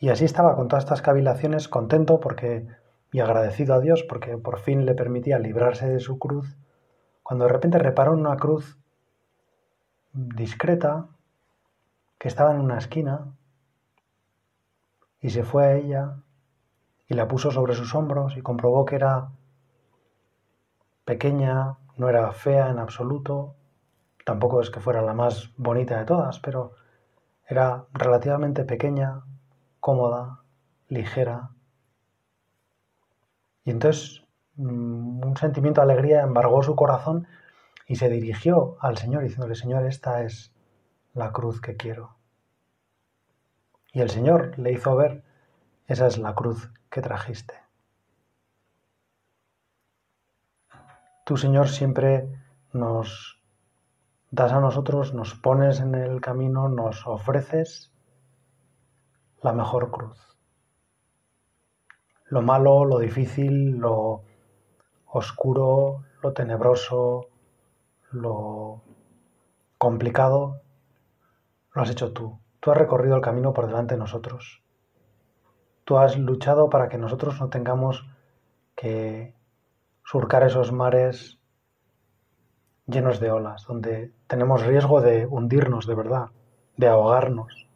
Y 0.01 0.10
así 0.10 0.25
estaba 0.25 0.55
con 0.55 0.67
todas 0.67 0.84
estas 0.84 1.03
cavilaciones, 1.03 1.70
contento 1.70 2.20
porque 2.20 2.67
y 3.12 3.20
agradecido 3.20 3.75
a 3.75 3.79
Dios 3.79 4.03
porque 4.03 4.36
por 4.38 4.60
fin 4.60 4.86
le 4.86 4.96
permitía 4.96 5.38
librarse 5.38 5.88
de 5.88 6.00
su 6.00 6.17
cruz, 6.17 6.58
cuando 7.22 7.46
de 7.46 7.51
repente 7.51 7.77
reparó 7.77 8.13
en 8.13 8.22
una 8.22 8.36
cruz 8.36 8.79
discreta 10.13 11.08
que 12.17 12.27
estaba 12.27 12.51
en 12.51 12.62
una 12.62 12.79
esquina 12.79 13.27
y 15.20 15.29
se 15.29 15.43
fue 15.43 15.65
a 15.65 15.74
ella 15.75 16.15
y 17.08 17.13
la 17.13 17.27
puso 17.27 17.51
sobre 17.51 17.75
sus 17.75 17.93
hombros 17.93 18.36
y 18.38 18.41
comprobó 18.41 18.86
que 18.86 18.96
era 18.96 19.29
pequeña, 21.05 21.77
no 21.98 22.10
era 22.10 22.31
fea 22.31 22.72
en 22.72 22.79
absoluto, 22.79 23.53
tampoco 24.25 24.62
es 24.62 24.72
que 24.72 24.79
fuera 24.79 25.03
la 25.03 25.13
más 25.13 25.51
bonita 25.58 26.00
de 26.00 26.05
todas, 26.05 26.39
pero 26.39 26.72
era 27.46 27.86
relativamente 27.93 28.63
pequeña, 28.63 29.22
cómoda, 29.81 30.39
ligera. 30.88 31.50
Y 33.65 33.71
entonces 33.71 34.23
mm, 34.55 35.25
un 35.25 35.38
sentimiento 35.38 35.81
de 35.81 35.91
alegría 35.91 36.21
embargó 36.21 36.63
su 36.63 36.75
corazón 36.75 37.27
y 37.88 37.97
se 37.97 38.07
dirigió 38.07 38.77
al 38.79 38.97
Señor 38.97 39.23
diciéndole, 39.23 39.55
Señor, 39.55 39.85
esta 39.85 40.23
es 40.23 40.53
la 41.13 41.33
cruz 41.33 41.59
que 41.59 41.75
quiero. 41.75 42.15
Y 43.91 44.00
el 44.00 44.09
Señor 44.09 44.57
le 44.57 44.71
hizo 44.71 44.95
ver, 44.95 45.23
esa 45.88 46.07
es 46.07 46.17
la 46.17 46.33
cruz 46.33 46.71
que 46.89 47.01
trajiste. 47.01 47.55
Tú, 51.25 51.35
Señor, 51.35 51.67
siempre 51.67 52.29
nos 52.71 53.41
das 54.31 54.53
a 54.53 54.61
nosotros, 54.61 55.13
nos 55.13 55.35
pones 55.35 55.81
en 55.81 55.95
el 55.95 56.21
camino, 56.21 56.69
nos 56.69 57.05
ofreces 57.05 57.90
la 59.41 59.53
mejor 59.53 59.91
cruz. 59.91 60.17
Lo 62.25 62.41
malo, 62.41 62.86
lo 62.86 63.00
difícil, 63.00 63.71
lo 63.77 64.24
oscuro, 65.07 66.03
lo 66.21 66.33
tenebroso, 66.33 67.27
lo 68.12 68.81
complicado, 69.77 70.62
lo 71.74 71.81
has 71.81 71.89
hecho 71.89 72.13
tú. 72.13 72.39
Tú 72.60 72.71
has 72.71 72.77
recorrido 72.77 73.15
el 73.15 73.21
camino 73.21 73.53
por 73.53 73.67
delante 73.67 73.95
de 73.95 74.00
nosotros. 74.00 74.62
Tú 75.83 75.98
has 75.98 76.17
luchado 76.17 76.69
para 76.69 76.88
que 76.88 76.98
nosotros 76.98 77.39
no 77.41 77.50
tengamos 77.50 78.07
que 78.75 79.36
surcar 80.03 80.43
esos 80.43 80.71
mares 80.71 81.39
llenos 82.86 83.19
de 83.19 83.31
olas, 83.31 83.65
donde 83.67 84.13
tenemos 84.27 84.65
riesgo 84.65 85.01
de 85.01 85.25
hundirnos 85.25 85.88
de 85.88 85.95
verdad, 85.95 86.29
de 86.77 86.88
ahogarnos. 86.88 87.70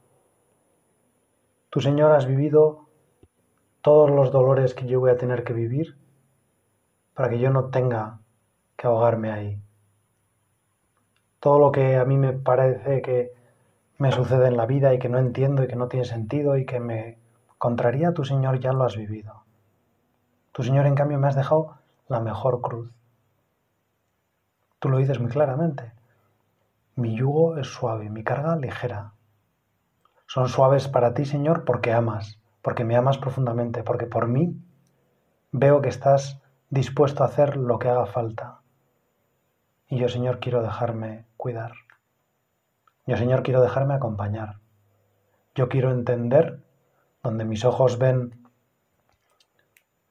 Tú, 1.76 1.82
Señor, 1.82 2.14
has 2.14 2.26
vivido 2.26 2.88
todos 3.82 4.10
los 4.10 4.32
dolores 4.32 4.74
que 4.74 4.86
yo 4.86 5.02
voy 5.02 5.12
a 5.12 5.18
tener 5.18 5.44
que 5.44 5.52
vivir 5.52 5.98
para 7.14 7.30
que 7.30 7.38
yo 7.38 7.50
no 7.50 7.66
tenga 7.66 8.22
que 8.78 8.88
ahogarme 8.88 9.30
ahí. 9.30 9.62
Todo 11.42 11.60
lo 11.60 11.74
que 11.74 11.98
a 11.98 12.06
mí 12.06 12.18
me 12.18 12.32
parece 12.32 13.02
que 13.02 13.34
me 13.98 14.14
sucede 14.14 14.48
en 14.48 14.56
la 14.56 14.66
vida 14.66 14.94
y 14.94 15.00
que 15.00 15.10
no 15.10 15.18
entiendo 15.18 15.66
y 15.66 15.68
que 15.68 15.76
no 15.76 15.90
tiene 15.90 16.06
sentido 16.06 16.56
y 16.56 16.66
que 16.66 16.80
me 16.80 17.18
contraría, 17.58 18.14
tu 18.14 18.24
Señor 18.24 18.62
ya 18.62 18.72
lo 18.72 18.86
has 18.86 18.96
vivido. 18.96 19.44
Tu 20.54 20.64
Señor, 20.64 20.86
en 20.86 20.96
cambio, 20.96 21.20
me 21.20 21.28
has 21.28 21.36
dejado 21.36 21.76
la 22.08 22.22
mejor 22.22 22.62
cruz. 22.62 22.90
Tú 24.80 24.88
lo 24.88 24.98
dices 24.98 25.20
muy 25.20 25.30
claramente. 25.30 25.92
Mi 26.96 27.18
yugo 27.18 27.58
es 27.58 27.68
suave, 27.68 28.10
mi 28.10 28.24
carga 28.24 28.56
ligera. 28.56 29.15
Son 30.28 30.50
suaves 30.50 30.88
para 30.88 31.14
ti, 31.14 31.26
Señor, 31.26 31.66
porque 31.66 31.94
amas, 31.94 32.40
porque 32.62 32.84
me 32.84 32.96
amas 32.96 33.18
profundamente, 33.18 33.84
porque 33.84 34.08
por 34.08 34.28
mí 34.28 34.60
veo 35.52 35.82
que 35.82 35.90
estás 35.90 36.42
dispuesto 36.70 37.24
a 37.24 37.28
hacer 37.28 37.58
lo 37.58 37.80
que 37.80 37.90
haga 37.90 38.06
falta. 38.06 38.60
Y 39.88 39.98
yo, 39.98 40.10
Señor, 40.10 40.40
quiero 40.40 40.62
dejarme 40.62 41.26
cuidar. 41.38 41.74
Yo, 43.06 43.18
Señor, 43.18 43.44
quiero 43.44 43.62
dejarme 43.62 43.94
acompañar. 43.94 44.60
Yo 45.54 45.70
quiero 45.70 45.92
entender 45.92 46.64
donde 47.22 47.46
mis 47.46 47.64
ojos 47.66 48.00
ven 48.00 48.48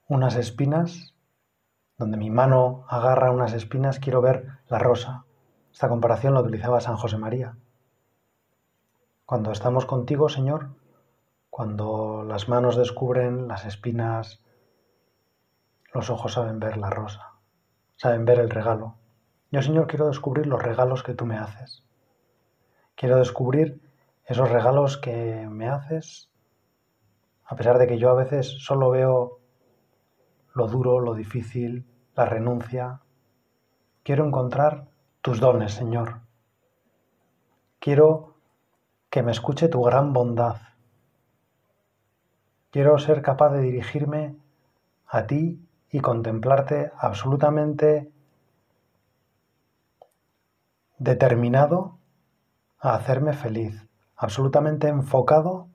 unas 0.06 0.36
espinas, 0.36 1.14
donde 1.98 2.16
mi 2.16 2.30
mano 2.30 2.84
agarra 2.88 3.30
unas 3.30 3.52
espinas, 3.52 3.98
quiero 3.98 4.20
ver 4.20 4.46
la 4.68 4.78
rosa. 4.78 5.24
Esta 5.72 5.88
comparación 5.88 6.34
la 6.34 6.40
utilizaba 6.40 6.80
San 6.80 6.96
José 6.96 7.18
María. 7.18 7.56
Cuando 9.26 9.52
estamos 9.52 9.86
contigo, 9.86 10.28
Señor, 10.28 10.74
cuando 11.48 12.24
las 12.24 12.50
manos 12.50 12.76
descubren 12.76 13.48
las 13.48 13.64
espinas, 13.64 14.42
los 15.94 16.10
ojos 16.10 16.34
saben 16.34 16.60
ver 16.60 16.76
la 16.76 16.90
rosa, 16.90 17.32
saben 17.96 18.26
ver 18.26 18.38
el 18.38 18.50
regalo. 18.50 18.96
Yo, 19.50 19.62
Señor, 19.62 19.86
quiero 19.86 20.08
descubrir 20.08 20.46
los 20.46 20.62
regalos 20.62 21.02
que 21.02 21.14
tú 21.14 21.24
me 21.24 21.38
haces. 21.38 21.82
Quiero 22.96 23.16
descubrir 23.16 23.80
esos 24.26 24.50
regalos 24.50 24.98
que 24.98 25.48
me 25.48 25.70
haces, 25.70 26.30
a 27.46 27.56
pesar 27.56 27.78
de 27.78 27.86
que 27.86 27.98
yo 27.98 28.10
a 28.10 28.14
veces 28.14 28.62
solo 28.62 28.90
veo 28.90 29.38
lo 30.52 30.66
duro, 30.68 31.00
lo 31.00 31.14
difícil, 31.14 31.86
la 32.14 32.26
renuncia. 32.26 33.00
Quiero 34.02 34.26
encontrar 34.26 34.88
tus 35.22 35.40
dones, 35.40 35.72
Señor. 35.72 36.20
Quiero 37.78 38.33
que 39.14 39.22
me 39.22 39.30
escuche 39.30 39.68
tu 39.68 39.80
gran 39.80 40.12
bondad. 40.12 40.56
Quiero 42.72 42.98
ser 42.98 43.22
capaz 43.22 43.50
de 43.50 43.60
dirigirme 43.60 44.34
a 45.06 45.28
ti 45.28 45.64
y 45.88 46.00
contemplarte 46.00 46.90
absolutamente 46.98 48.10
determinado 50.98 51.96
a 52.80 52.96
hacerme 52.96 53.34
feliz, 53.34 53.86
absolutamente 54.16 54.88
enfocado 54.88 55.68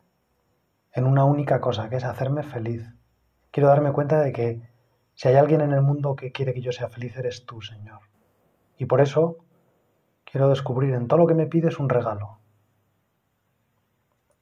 en 0.92 1.08
una 1.08 1.24
única 1.24 1.62
cosa, 1.62 1.90
que 1.90 1.96
es 1.96 2.04
hacerme 2.04 2.44
feliz. 2.44 2.94
Quiero 3.52 3.70
darme 3.70 3.94
cuenta 3.94 4.20
de 4.20 4.34
que 4.34 4.70
si 5.16 5.30
hay 5.30 5.36
alguien 5.36 5.62
en 5.62 5.72
el 5.72 5.82
mundo 5.82 6.18
que 6.18 6.34
quiere 6.34 6.54
que 6.54 6.60
yo 6.60 6.74
sea 6.74 6.90
feliz, 6.90 7.16
eres 7.16 7.46
tú, 7.46 7.62
Señor. 7.62 8.02
Y 8.78 8.84
por 8.84 9.00
eso 9.00 9.38
quiero 10.26 10.50
descubrir 10.50 10.94
en 10.94 11.08
todo 11.08 11.20
lo 11.20 11.26
que 11.26 11.36
me 11.36 11.48
pides 11.48 11.80
un 11.80 11.88
regalo. 11.88 12.39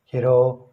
Quiero 0.07 0.71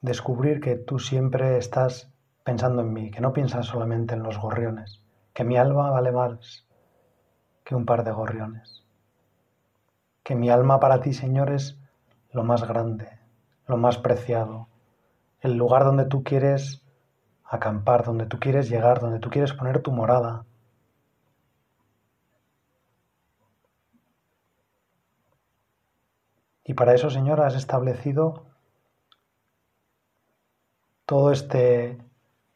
descubrir 0.00 0.60
que 0.60 0.76
tú 0.76 0.98
siempre 0.98 1.56
estás 1.56 2.12
pensando 2.44 2.82
en 2.82 2.92
mí, 2.92 3.10
que 3.10 3.20
no 3.20 3.32
piensas 3.32 3.66
solamente 3.66 4.14
en 4.14 4.22
los 4.22 4.38
gorriones, 4.38 5.02
que 5.32 5.44
mi 5.44 5.56
alma 5.56 5.90
vale 5.90 6.12
más 6.12 6.66
que 7.64 7.74
un 7.74 7.86
par 7.86 8.04
de 8.04 8.12
gorriones 8.12 8.84
que 10.24 10.34
mi 10.34 10.48
alma 10.48 10.80
para 10.80 11.00
ti, 11.02 11.12
Señor, 11.12 11.52
es 11.52 11.78
lo 12.32 12.44
más 12.44 12.66
grande, 12.66 13.06
lo 13.68 13.76
más 13.76 13.98
preciado, 13.98 14.68
el 15.42 15.54
lugar 15.54 15.84
donde 15.84 16.06
tú 16.06 16.24
quieres 16.24 16.82
acampar, 17.44 18.04
donde 18.04 18.24
tú 18.24 18.40
quieres 18.40 18.70
llegar, 18.70 19.00
donde 19.00 19.18
tú 19.18 19.28
quieres 19.28 19.52
poner 19.52 19.82
tu 19.82 19.92
morada. 19.92 20.46
Y 26.64 26.74
para 26.74 26.94
eso, 26.94 27.10
Señor, 27.10 27.40
has 27.40 27.54
establecido 27.54 28.46
todo 31.06 31.30
este 31.30 31.98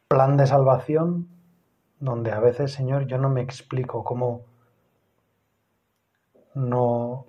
plan 0.07 0.37
de 0.37 0.47
salvación 0.47 1.29
donde 1.99 2.31
a 2.31 2.39
veces, 2.39 2.71
Señor, 2.73 3.05
yo 3.05 3.17
no 3.17 3.29
me 3.29 3.41
explico 3.41 4.03
cómo 4.03 4.45
no 6.55 7.27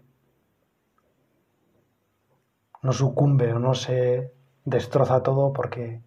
no 2.82 2.92
sucumbe 2.92 3.52
o 3.52 3.58
no 3.58 3.74
se 3.74 4.32
destroza 4.64 5.22
todo 5.22 5.52
porque 5.52 6.00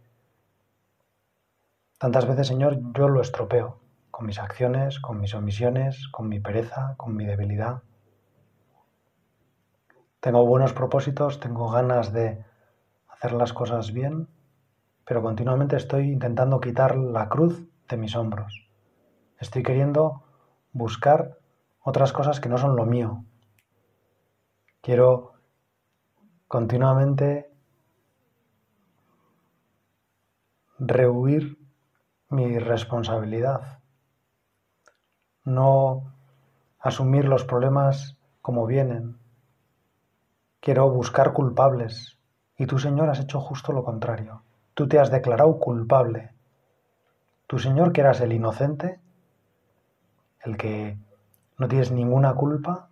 tantas 2.00 2.26
veces, 2.28 2.48
Señor, 2.48 2.80
yo 2.94 3.08
lo 3.08 3.22
estropeo 3.22 3.80
con 4.12 4.26
mis 4.26 4.40
acciones, 4.40 5.00
con 5.00 5.20
mis 5.20 5.34
omisiones, 5.36 6.08
con 6.10 6.28
mi 6.28 6.40
pereza, 6.40 6.96
con 6.98 7.16
mi 7.16 7.26
debilidad. 7.26 7.84
Tengo 10.24 10.46
buenos 10.46 10.72
propósitos, 10.72 11.42
tengo 11.42 11.70
ganas 11.70 12.14
de 12.14 12.46
hacer 13.10 13.34
las 13.34 13.52
cosas 13.52 13.92
bien, 13.92 14.30
pero 15.04 15.22
continuamente 15.22 15.76
estoy 15.76 16.14
intentando 16.14 16.62
quitar 16.62 16.96
la 16.96 17.28
cruz 17.28 17.68
de 17.90 17.98
mis 17.98 18.16
hombros. 18.16 18.70
Estoy 19.38 19.64
queriendo 19.64 20.24
buscar 20.72 21.40
otras 21.82 22.14
cosas 22.14 22.40
que 22.40 22.48
no 22.48 22.58
son 22.58 22.78
lo 22.78 22.86
mío. 22.86 23.26
Quiero 24.80 25.34
continuamente 26.48 27.52
rehuir 30.80 31.58
mi 32.30 32.60
responsabilidad, 32.60 33.80
no 35.44 36.14
asumir 36.80 37.26
los 37.26 37.44
problemas 37.44 38.16
como 38.42 38.66
vienen. 38.66 39.22
Quiero 40.64 40.90
buscar 40.90 41.34
culpables 41.34 42.18
y 42.58 42.68
tú, 42.68 42.80
Señor, 42.80 43.10
has 43.10 43.20
hecho 43.20 43.42
justo 43.42 43.74
lo 43.74 43.84
contrario. 43.84 44.44
Tú 44.74 44.88
te 44.88 44.98
has 44.98 45.12
declarado 45.12 45.60
culpable. 45.60 46.32
Tú, 47.48 47.60
Señor, 47.60 47.92
que 47.92 48.00
eras 48.00 48.22
el 48.22 48.32
inocente, 48.32 49.02
el 50.42 50.56
que 50.56 50.98
no 51.58 51.68
tienes 51.68 51.92
ninguna 51.92 52.34
culpa, 52.36 52.88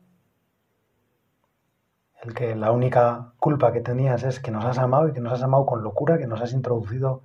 el 2.22 2.34
que 2.34 2.58
la 2.58 2.74
única 2.74 3.32
culpa 3.40 3.72
que 3.72 3.80
tenías 3.80 4.24
es 4.24 4.42
que 4.42 4.52
nos 4.52 4.66
has 4.66 4.78
amado 4.78 5.08
y 5.08 5.14
que 5.14 5.22
nos 5.22 5.32
has 5.32 5.44
amado 5.44 5.66
con 5.66 5.82
locura, 5.82 6.18
que 6.18 6.28
nos 6.28 6.42
has 6.42 6.52
introducido 6.52 7.22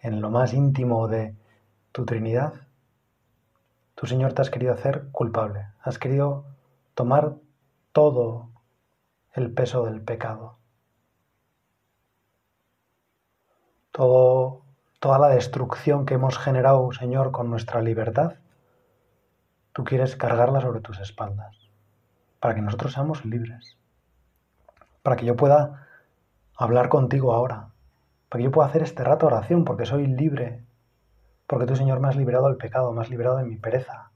en 0.00 0.20
lo 0.20 0.28
más 0.28 0.54
íntimo 0.54 1.06
de 1.06 1.36
tu 1.92 2.04
Trinidad, 2.04 2.52
tu 3.94 4.08
Señor 4.08 4.32
te 4.32 4.42
has 4.42 4.50
querido 4.50 4.72
hacer 4.72 5.06
culpable, 5.12 5.68
has 5.82 6.00
querido 6.00 6.46
tomar 6.96 7.36
todo 7.92 8.55
el 9.36 9.52
peso 9.52 9.84
del 9.84 10.00
pecado. 10.00 10.56
Todo, 13.92 14.62
toda 14.98 15.18
la 15.18 15.28
destrucción 15.28 16.06
que 16.06 16.14
hemos 16.14 16.38
generado, 16.38 16.90
Señor, 16.92 17.32
con 17.32 17.50
nuestra 17.50 17.82
libertad, 17.82 18.36
tú 19.72 19.84
quieres 19.84 20.16
cargarla 20.16 20.62
sobre 20.62 20.80
tus 20.80 20.98
espaldas, 21.00 21.54
para 22.40 22.54
que 22.54 22.62
nosotros 22.62 22.94
seamos 22.94 23.26
libres, 23.26 23.76
para 25.02 25.16
que 25.16 25.26
yo 25.26 25.36
pueda 25.36 25.86
hablar 26.56 26.88
contigo 26.88 27.34
ahora, 27.34 27.68
para 28.30 28.38
que 28.38 28.44
yo 28.44 28.50
pueda 28.50 28.68
hacer 28.68 28.82
este 28.82 29.04
rato 29.04 29.26
oración, 29.26 29.66
porque 29.66 29.84
soy 29.84 30.06
libre, 30.06 30.64
porque 31.46 31.66
tú, 31.66 31.76
Señor, 31.76 32.00
me 32.00 32.08
has 32.08 32.16
liberado 32.16 32.48
del 32.48 32.56
pecado, 32.56 32.90
me 32.92 33.02
has 33.02 33.10
liberado 33.10 33.36
de 33.36 33.44
mi 33.44 33.56
pereza. 33.56 34.10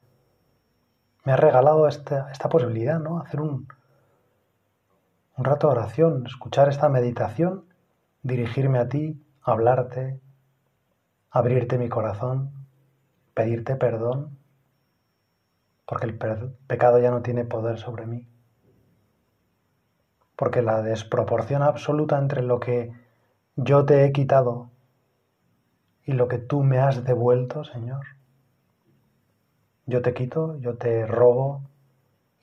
Me 1.25 1.33
has 1.33 1.41
regalado 1.41 1.87
esta, 1.87 2.31
esta 2.33 2.49
posibilidad, 2.49 2.99
¿no? 2.99 3.19
Hacer 3.21 3.41
un, 3.43 3.69
un 5.41 5.45
rato 5.47 5.69
de 5.69 5.73
oración, 5.73 6.27
escuchar 6.27 6.69
esta 6.69 6.91
meditación, 6.91 7.65
dirigirme 8.23 8.79
a 8.79 8.91
ti, 8.91 9.25
hablarte, 9.41 10.21
abrirte 11.31 11.79
mi 11.79 11.89
corazón, 11.89 12.53
pedirte 13.33 13.75
perdón, 13.77 14.37
porque 15.87 16.05
el 16.05 16.19
pecado 16.19 16.99
ya 16.99 17.11
no 17.11 17.23
tiene 17.23 17.47
poder 17.47 17.79
sobre 17.79 18.05
mí. 18.05 18.29
Porque 20.37 20.61
la 20.61 20.83
desproporción 20.83 21.63
absoluta 21.63 22.19
entre 22.19 22.43
lo 22.43 22.61
que 22.61 22.93
yo 23.57 23.87
te 23.87 24.05
he 24.05 24.13
quitado 24.13 24.69
y 26.05 26.13
lo 26.13 26.29
que 26.29 26.37
tú 26.37 26.63
me 26.63 26.81
has 26.81 27.03
devuelto, 27.03 27.65
Señor. 27.65 28.05
Yo 29.87 30.03
te 30.03 30.13
quito, 30.13 30.59
yo 30.59 30.77
te 30.77 31.07
robo 31.07 31.63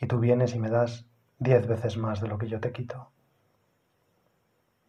y 0.01 0.07
tú 0.07 0.17
vienes 0.17 0.55
y 0.55 0.59
me 0.59 0.71
das 0.71 1.06
diez 1.39 1.67
veces 1.67 1.97
más 1.97 2.21
de 2.21 2.27
lo 2.27 2.37
que 2.37 2.47
yo 2.47 2.59
te 2.59 2.71
quito. 2.71 3.09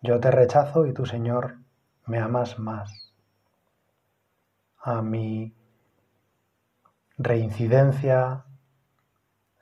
Yo 0.00 0.20
te 0.20 0.30
rechazo 0.30 0.86
y 0.86 0.92
tú, 0.92 1.06
Señor, 1.06 1.58
me 2.06 2.18
amas 2.18 2.58
más. 2.58 3.12
A 4.80 5.02
mi 5.02 5.54
reincidencia 7.18 8.44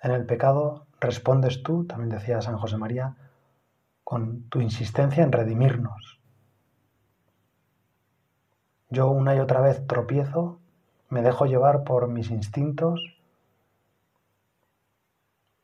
en 0.02 0.10
el 0.12 0.26
pecado 0.26 0.86
respondes 1.00 1.62
tú, 1.62 1.84
también 1.86 2.10
decía 2.10 2.40
San 2.40 2.58
José 2.58 2.76
María, 2.76 3.16
con 4.04 4.48
tu 4.48 4.60
insistencia 4.60 5.24
en 5.24 5.32
redimirnos. 5.32 6.20
Yo 8.88 9.10
una 9.10 9.34
y 9.34 9.40
otra 9.40 9.60
vez 9.60 9.86
tropiezo, 9.86 10.60
me 11.08 11.22
dejo 11.22 11.46
llevar 11.46 11.82
por 11.82 12.08
mis 12.08 12.30
instintos, 12.30 13.15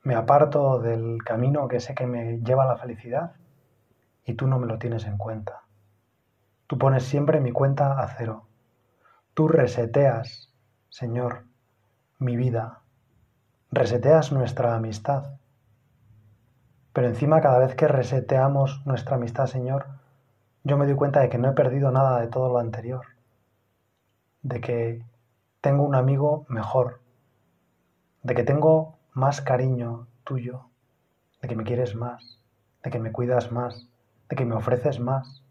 me 0.02 0.14
aparto 0.16 0.80
del 0.80 1.22
camino 1.24 1.68
que 1.68 1.80
sé 1.80 1.94
que 1.94 2.06
me 2.06 2.38
lleva 2.40 2.64
a 2.64 2.68
la 2.68 2.76
felicidad 2.76 3.32
y 4.24 4.34
tú 4.34 4.46
no 4.48 4.58
me 4.58 4.66
lo 4.66 4.78
tienes 4.78 5.06
en 5.06 5.16
cuenta. 5.16 5.62
Tú 6.66 6.78
pones 6.78 7.04
siempre 7.04 7.40
mi 7.40 7.52
cuenta 7.52 8.00
a 8.00 8.08
cero. 8.08 8.46
Tú 9.34 9.48
reseteas, 9.48 10.52
Señor, 10.88 11.44
mi 12.18 12.36
vida. 12.36 12.80
Reseteas 13.70 14.32
nuestra 14.32 14.74
amistad. 14.74 15.38
Pero 16.92 17.08
encima 17.08 17.40
cada 17.40 17.58
vez 17.58 17.74
que 17.74 17.88
reseteamos 17.88 18.82
nuestra 18.84 19.16
amistad, 19.16 19.46
Señor, 19.46 19.86
yo 20.64 20.76
me 20.76 20.86
doy 20.86 20.94
cuenta 20.94 21.20
de 21.20 21.28
que 21.28 21.38
no 21.38 21.48
he 21.48 21.52
perdido 21.52 21.90
nada 21.90 22.20
de 22.20 22.26
todo 22.26 22.48
lo 22.48 22.58
anterior. 22.58 23.06
De 24.42 24.60
que 24.60 25.04
tengo 25.60 25.84
un 25.84 25.94
amigo 25.94 26.44
mejor. 26.48 27.00
De 28.22 28.34
que 28.34 28.44
tengo 28.44 28.98
más 29.12 29.40
cariño 29.40 30.08
tuyo. 30.24 30.70
De 31.40 31.48
que 31.48 31.56
me 31.56 31.64
quieres 31.64 31.94
más. 31.94 32.40
De 32.82 32.90
que 32.90 32.98
me 32.98 33.12
cuidas 33.12 33.52
más 33.52 33.88
de 34.32 34.36
que 34.36 34.46
me 34.46 34.54
ofreces 34.54 34.98
más, 34.98 35.44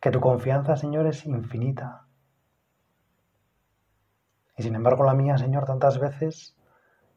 que 0.00 0.10
tu 0.10 0.18
confianza, 0.18 0.76
Señor, 0.76 1.06
es 1.06 1.26
infinita. 1.26 2.06
Y 4.56 4.62
sin 4.62 4.74
embargo 4.74 5.04
la 5.04 5.12
mía, 5.12 5.36
Señor, 5.36 5.66
tantas 5.66 5.98
veces 5.98 6.56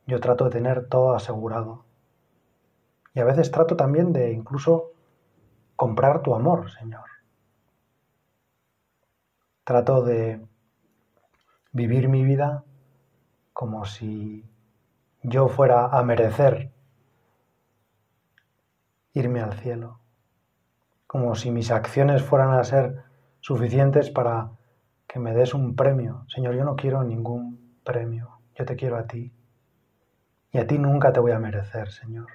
yo 0.06 0.20
trato 0.20 0.44
de 0.44 0.50
tener 0.50 0.90
todo 0.90 1.14
asegurado. 1.14 1.86
Y 3.14 3.22
a 3.22 3.24
veces 3.24 3.52
trato 3.52 3.78
también 3.78 4.12
de 4.12 4.34
incluso 4.34 4.92
comprar 5.78 6.24
tu 6.24 6.36
amor, 6.36 6.70
Señor. 6.72 7.06
Trato 9.64 10.04
de 10.04 10.46
vivir 11.72 12.10
mi 12.10 12.26
vida 12.26 12.66
como 13.54 13.86
si 13.86 14.44
yo 15.24 15.48
fuera 15.48 15.88
a 15.88 16.04
merecer 16.04 16.72
irme 19.14 19.42
al 19.42 19.54
cielo 19.54 20.00
como 21.14 21.36
si 21.36 21.52
mis 21.52 21.70
acciones 21.70 22.24
fueran 22.24 22.56
a 22.56 22.64
ser 22.64 23.04
suficientes 23.40 24.10
para 24.10 24.50
que 25.06 25.20
me 25.20 25.36
des 25.36 25.54
un 25.54 25.76
premio. 25.76 26.26
Señor, 26.28 26.56
yo 26.56 26.66
no 26.66 26.76
quiero 26.76 27.04
ningún 27.04 27.78
premio, 27.84 28.40
yo 28.56 28.66
te 28.66 28.76
quiero 28.76 28.98
a 28.98 29.06
ti. 29.06 29.32
Y 30.52 30.58
a 30.58 30.66
ti 30.66 30.80
nunca 30.80 31.14
te 31.14 31.20
voy 31.20 31.32
a 31.32 31.38
merecer, 31.38 31.92
Señor. 31.92 32.30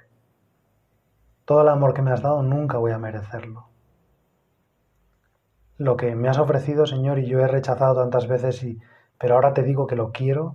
Todo 1.44 1.62
el 1.62 1.68
amor 1.70 1.92
que 1.92 2.02
me 2.02 2.12
has 2.12 2.22
dado 2.22 2.40
nunca 2.44 2.78
voy 2.78 2.92
a 2.92 2.98
merecerlo. 2.98 3.68
Lo 5.76 5.96
que 5.96 6.14
me 6.14 6.28
has 6.28 6.38
ofrecido, 6.38 6.86
Señor, 6.86 7.18
y 7.18 7.26
yo 7.26 7.40
he 7.40 7.48
rechazado 7.48 8.00
tantas 8.00 8.28
veces, 8.28 8.62
y, 8.62 8.78
pero 9.18 9.34
ahora 9.34 9.54
te 9.54 9.64
digo 9.64 9.88
que 9.88 9.96
lo 9.96 10.12
quiero, 10.12 10.54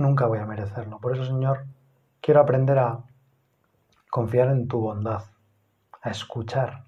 nunca 0.00 0.26
voy 0.26 0.38
a 0.38 0.46
merecerlo. 0.46 0.98
Por 0.98 1.14
eso, 1.14 1.24
Señor, 1.24 1.66
quiero 2.20 2.40
aprender 2.40 2.78
a 2.78 3.04
confiar 4.10 4.48
en 4.48 4.66
tu 4.66 4.80
bondad 4.80 5.24
a 6.02 6.10
escuchar 6.10 6.84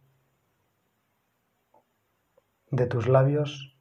de 2.71 2.87
tus 2.87 3.07
labios 3.07 3.77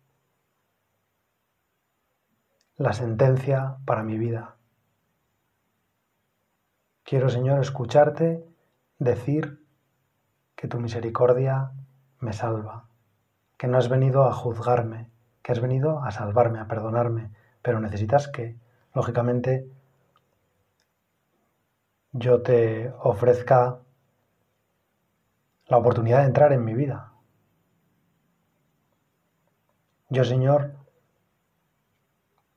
la 2.75 2.93
sentencia 2.93 3.77
para 3.85 4.03
mi 4.03 4.17
vida. 4.17 4.55
Quiero, 7.03 7.29
Señor, 7.29 7.59
escucharte 7.59 8.45
decir 8.99 9.63
que 10.55 10.67
tu 10.67 10.79
misericordia 10.79 11.71
me 12.19 12.33
salva, 12.33 12.85
que 13.57 13.67
no 13.67 13.77
has 13.77 13.89
venido 13.89 14.25
a 14.25 14.33
juzgarme, 14.33 15.09
que 15.41 15.51
has 15.51 15.59
venido 15.59 15.99
a 16.03 16.11
salvarme, 16.11 16.59
a 16.59 16.67
perdonarme, 16.67 17.31
pero 17.61 17.79
necesitas 17.79 18.27
que, 18.27 18.55
lógicamente, 18.93 19.67
yo 22.13 22.41
te 22.41 22.91
ofrezca 22.99 23.79
la 25.67 25.77
oportunidad 25.77 26.19
de 26.19 26.25
entrar 26.25 26.51
en 26.51 26.65
mi 26.65 26.73
vida. 26.73 27.13
Yo, 30.09 30.25
Señor, 30.25 30.73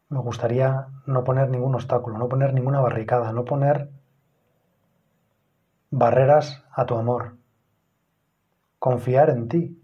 me 0.08 0.18
gustaría 0.18 0.88
no 1.06 1.22
poner 1.22 1.48
ningún 1.50 1.74
obstáculo, 1.74 2.18
no 2.18 2.28
poner 2.28 2.52
ninguna 2.52 2.80
barricada, 2.80 3.32
no 3.32 3.44
poner 3.44 3.90
barreras 5.90 6.64
a 6.72 6.86
tu 6.86 6.96
amor. 6.96 7.36
Confiar 8.80 9.30
en 9.30 9.48
ti. 9.48 9.80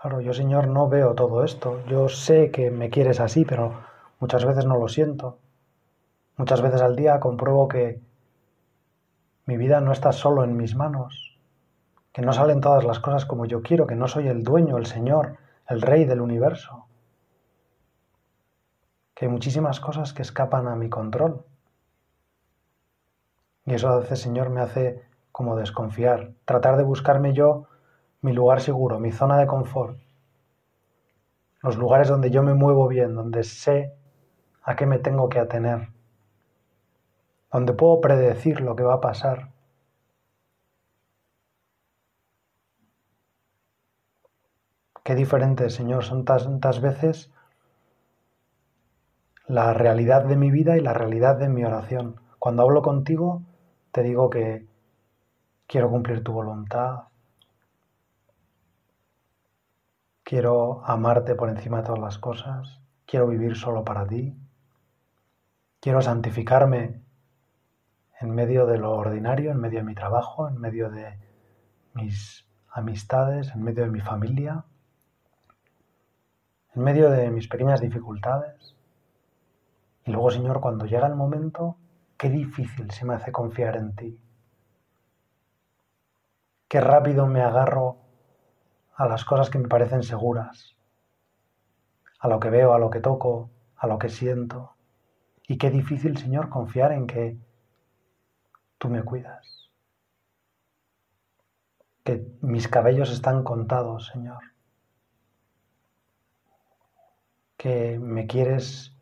Claro, 0.00 0.20
yo, 0.20 0.34
Señor, 0.34 0.66
no 0.68 0.88
veo 0.88 1.14
todo 1.14 1.44
esto. 1.44 1.84
Yo 1.86 2.08
sé 2.08 2.50
que 2.50 2.70
me 2.70 2.90
quieres 2.90 3.20
así, 3.20 3.44
pero 3.44 3.74
muchas 4.20 4.44
veces 4.44 4.66
no 4.66 4.78
lo 4.78 4.88
siento. 4.88 5.38
Muchas 6.36 6.60
veces 6.60 6.82
al 6.82 6.96
día 6.96 7.20
compruebo 7.20 7.68
que 7.68 8.00
mi 9.46 9.56
vida 9.56 9.80
no 9.80 9.92
está 9.92 10.12
solo 10.12 10.44
en 10.44 10.56
mis 10.56 10.74
manos, 10.74 11.38
que 12.12 12.22
no 12.22 12.32
salen 12.32 12.60
todas 12.60 12.84
las 12.84 12.98
cosas 12.98 13.24
como 13.24 13.46
yo 13.46 13.62
quiero, 13.62 13.86
que 13.86 13.94
no 13.94 14.08
soy 14.08 14.28
el 14.28 14.42
dueño, 14.42 14.76
el 14.76 14.86
Señor, 14.86 15.36
el 15.68 15.82
Rey 15.82 16.04
del 16.04 16.20
universo, 16.20 16.86
que 19.14 19.26
hay 19.26 19.30
muchísimas 19.30 19.80
cosas 19.80 20.12
que 20.12 20.22
escapan 20.22 20.68
a 20.68 20.76
mi 20.76 20.88
control. 20.88 21.44
Y 23.64 23.74
eso 23.74 23.88
a 23.88 23.98
veces, 23.98 24.20
Señor, 24.20 24.50
me 24.50 24.60
hace 24.60 25.02
como 25.32 25.56
desconfiar, 25.56 26.32
tratar 26.44 26.76
de 26.76 26.82
buscarme 26.82 27.32
yo 27.32 27.66
mi 28.20 28.32
lugar 28.32 28.60
seguro, 28.60 28.98
mi 28.98 29.12
zona 29.12 29.38
de 29.38 29.46
confort, 29.46 29.98
los 31.62 31.76
lugares 31.76 32.08
donde 32.08 32.30
yo 32.30 32.42
me 32.42 32.54
muevo 32.54 32.88
bien, 32.88 33.14
donde 33.14 33.44
sé 33.44 33.92
a 34.66 34.76
qué 34.76 34.84
me 34.84 34.98
tengo 34.98 35.30
que 35.30 35.38
atener, 35.38 35.88
donde 37.50 37.72
puedo 37.72 38.02
predecir 38.02 38.60
lo 38.60 38.76
que 38.76 38.82
va 38.82 38.94
a 38.94 39.00
pasar, 39.00 39.56
Qué 45.06 45.14
diferente, 45.14 45.70
Señor, 45.70 46.02
son 46.02 46.24
tantas 46.24 46.80
veces 46.80 47.30
la 49.46 49.72
realidad 49.72 50.24
de 50.24 50.34
mi 50.34 50.50
vida 50.50 50.76
y 50.76 50.80
la 50.80 50.94
realidad 50.94 51.36
de 51.36 51.48
mi 51.48 51.64
oración. 51.64 52.20
Cuando 52.40 52.64
hablo 52.64 52.82
contigo, 52.82 53.42
te 53.92 54.02
digo 54.02 54.30
que 54.30 54.66
quiero 55.68 55.90
cumplir 55.90 56.24
tu 56.24 56.32
voluntad, 56.32 57.04
quiero 60.24 60.84
amarte 60.84 61.36
por 61.36 61.50
encima 61.50 61.76
de 61.76 61.84
todas 61.84 62.00
las 62.00 62.18
cosas, 62.18 62.80
quiero 63.06 63.28
vivir 63.28 63.54
solo 63.54 63.84
para 63.84 64.08
ti, 64.08 64.36
quiero 65.86 66.02
santificarme 66.02 67.00
en 68.20 68.34
medio 68.34 68.66
de 68.66 68.76
lo 68.76 68.90
ordinario, 68.90 69.52
en 69.52 69.60
medio 69.60 69.78
de 69.78 69.84
mi 69.84 69.94
trabajo, 69.94 70.48
en 70.48 70.58
medio 70.58 70.90
de 70.90 71.16
mis 71.94 72.44
amistades, 72.72 73.52
en 73.54 73.62
medio 73.62 73.84
de 73.84 73.90
mi 73.90 74.00
familia, 74.00 74.64
en 76.74 76.82
medio 76.82 77.08
de 77.08 77.30
mis 77.30 77.46
pequeñas 77.46 77.80
dificultades. 77.80 78.74
Y 80.04 80.10
luego, 80.10 80.32
Señor, 80.32 80.60
cuando 80.60 80.86
llega 80.86 81.06
el 81.06 81.14
momento, 81.14 81.76
qué 82.16 82.30
difícil 82.30 82.90
se 82.90 83.04
me 83.04 83.14
hace 83.14 83.30
confiar 83.30 83.76
en 83.76 83.94
ti. 83.94 84.18
Qué 86.66 86.80
rápido 86.80 87.28
me 87.28 87.42
agarro 87.42 87.98
a 88.96 89.06
las 89.06 89.24
cosas 89.24 89.50
que 89.50 89.58
me 89.58 89.68
parecen 89.68 90.02
seguras, 90.02 90.74
a 92.18 92.26
lo 92.26 92.40
que 92.40 92.50
veo, 92.50 92.74
a 92.74 92.80
lo 92.80 92.90
que 92.90 92.98
toco, 92.98 93.50
a 93.76 93.86
lo 93.86 94.00
que 94.00 94.08
siento. 94.08 94.75
Y 95.48 95.58
qué 95.58 95.70
difícil, 95.70 96.16
Señor, 96.16 96.48
confiar 96.48 96.92
en 96.92 97.06
que 97.06 97.36
tú 98.78 98.88
me 98.88 99.02
cuidas. 99.02 99.70
Que 102.02 102.26
mis 102.40 102.68
cabellos 102.68 103.10
están 103.10 103.44
contados, 103.44 104.08
Señor. 104.08 104.42
Que 107.56 107.98
me 107.98 108.26
quieres 108.26 108.92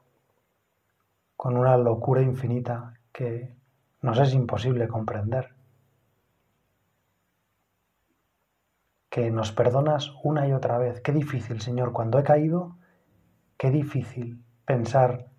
con 1.36 1.56
una 1.56 1.76
locura 1.76 2.22
infinita 2.22 2.94
que 3.12 3.54
nos 4.02 4.18
es 4.18 4.34
imposible 4.34 4.88
comprender. 4.88 5.54
Que 9.08 9.30
nos 9.30 9.52
perdonas 9.52 10.12
una 10.22 10.46
y 10.46 10.52
otra 10.52 10.76
vez. 10.78 11.00
Qué 11.00 11.12
difícil, 11.12 11.60
Señor, 11.60 11.92
cuando 11.92 12.18
he 12.18 12.22
caído, 12.22 12.76
qué 13.56 13.70
difícil 13.70 14.42
pensar 14.64 15.33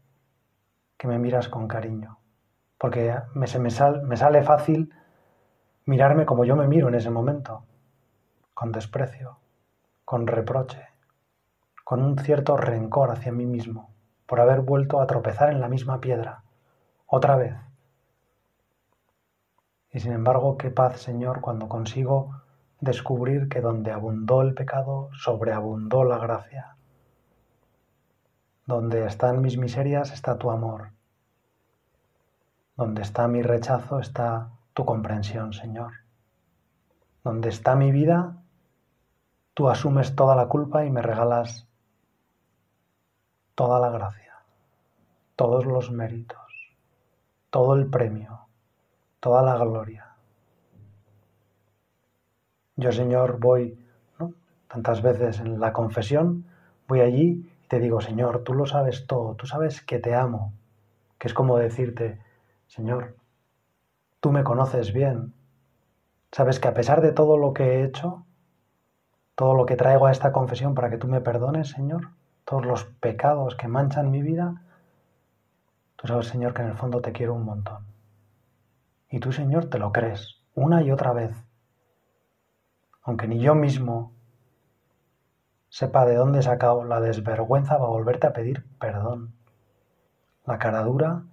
que 1.06 1.12
me 1.12 1.20
miras 1.20 1.50
con 1.50 1.68
cariño, 1.68 2.18
porque 2.80 3.16
me, 3.36 3.46
se 3.46 3.60
me, 3.60 3.70
me 4.04 4.18
sale 4.18 4.42
fácil 4.42 4.92
mirarme 5.86 6.26
como 6.26 6.46
yo 6.46 6.56
me 6.56 6.68
miro 6.68 6.88
en 6.88 6.96
ese 6.96 7.12
momento, 7.12 7.64
con 8.56 8.72
desprecio, 8.72 9.38
con 10.04 10.26
reproche, 10.26 10.82
con 11.84 12.02
un 12.02 12.18
cierto 12.18 12.58
rencor 12.58 13.12
hacia 13.12 13.32
mí 13.32 13.46
mismo, 13.46 13.94
por 14.26 14.42
haber 14.42 14.62
vuelto 14.62 15.00
a 15.00 15.06
tropezar 15.06 15.52
en 15.52 15.62
la 15.62 15.70
misma 15.70 16.02
piedra, 16.02 16.42
otra 17.06 17.36
vez. 17.36 17.56
Y 19.92 20.00
sin 20.00 20.14
embargo, 20.14 20.58
qué 20.58 20.72
paz, 20.72 21.00
Señor, 21.00 21.40
cuando 21.40 21.70
consigo 21.70 22.42
descubrir 22.82 23.48
que 23.48 23.62
donde 23.62 23.92
abundó 23.92 24.42
el 24.42 24.56
pecado, 24.56 25.10
sobreabundó 25.14 26.04
la 26.04 26.18
gracia 26.18 26.76
donde 28.66 29.06
están 29.06 29.42
mis 29.42 29.58
miserias 29.58 30.12
está 30.12 30.38
tu 30.38 30.50
amor. 30.50 30.95
Donde 32.76 33.02
está 33.02 33.28
mi 33.28 33.42
rechazo 33.42 34.00
está 34.00 34.50
tu 34.74 34.86
comprensión, 34.86 35.54
Señor. 35.54 35.94
Donde 37.24 37.50
está 37.50 37.76
mi 37.76 37.92
vida, 37.92 38.38
tú 39.54 39.70
asumes 39.70 40.16
toda 40.16 40.36
la 40.36 40.48
culpa 40.48 40.86
y 40.86 40.90
me 40.90 41.02
regalas 41.02 41.68
toda 43.56 43.80
la 43.80 43.90
gracia, 43.90 44.36
todos 45.36 45.66
los 45.66 45.92
méritos, 45.92 46.74
todo 47.50 47.76
el 47.76 47.88
premio, 47.88 48.48
toda 49.20 49.42
la 49.42 49.58
gloria. 49.58 50.16
Yo, 52.76 52.92
Señor, 52.92 53.40
voy 53.40 53.80
tantas 54.68 55.02
veces 55.02 55.40
en 55.40 55.60
la 55.62 55.72
confesión, 55.72 56.46
voy 56.88 57.00
allí 57.00 57.50
te 57.68 57.80
digo, 57.80 58.02
Señor, 58.02 58.44
tú 58.44 58.54
lo 58.54 58.66
sabes 58.66 59.08
todo, 59.08 59.36
tú 59.36 59.48
sabes 59.48 59.82
que 59.82 60.00
te 60.00 60.14
amo, 60.14 60.54
que 61.18 61.28
es 61.28 61.34
como 61.34 61.58
decirte, 61.58 62.20
Señor, 62.68 63.16
tú 64.20 64.32
me 64.32 64.44
conoces 64.44 64.94
bien, 64.94 65.34
sabes 66.32 66.60
que 66.60 66.68
a 66.68 66.74
pesar 66.74 67.02
de 67.02 67.12
todo 67.12 67.38
lo 67.38 67.54
que 67.54 67.64
he 67.64 67.84
hecho, 67.84 68.26
todo 69.36 69.54
lo 69.54 69.66
que 69.66 69.76
traigo 69.76 70.08
a 70.08 70.12
esta 70.12 70.32
confesión 70.32 70.76
para 70.76 70.90
que 70.90 70.98
tú 70.98 71.08
me 71.08 71.22
perdones, 71.22 71.70
Señor, 71.70 72.10
todos 72.46 72.66
los 72.66 72.86
pecados 72.86 73.56
que 73.56 73.68
manchan 73.68 74.12
mi 74.12 74.22
vida, 74.22 74.62
tú 75.96 76.08
sabes, 76.08 76.28
Señor, 76.28 76.54
que 76.54 76.62
en 76.62 76.70
el 76.70 76.78
fondo 76.78 77.02
te 77.02 77.12
quiero 77.12 77.34
un 77.34 77.44
montón. 77.44 77.86
Y 79.10 79.20
tú, 79.20 79.32
Señor, 79.32 79.70
te 79.70 79.80
lo 79.80 79.92
crees 79.92 80.42
una 80.56 80.82
y 80.82 80.92
otra 80.92 81.14
vez, 81.14 81.36
aunque 83.04 83.28
ni 83.28 83.40
yo 83.40 83.56
mismo 83.56 84.14
sepa 85.70 86.06
de 86.06 86.16
dónde 86.16 86.40
he 86.40 86.44
sacado 86.44 86.86
la 86.86 87.02
desvergüenza 87.02 87.78
va 87.78 87.86
a 87.86 87.90
volverte 87.90 88.28
a 88.28 88.34
pedir 88.34 88.66
perdón. 88.80 89.34
La 90.46 90.58
cara 90.58 90.84
dura, 90.84 91.24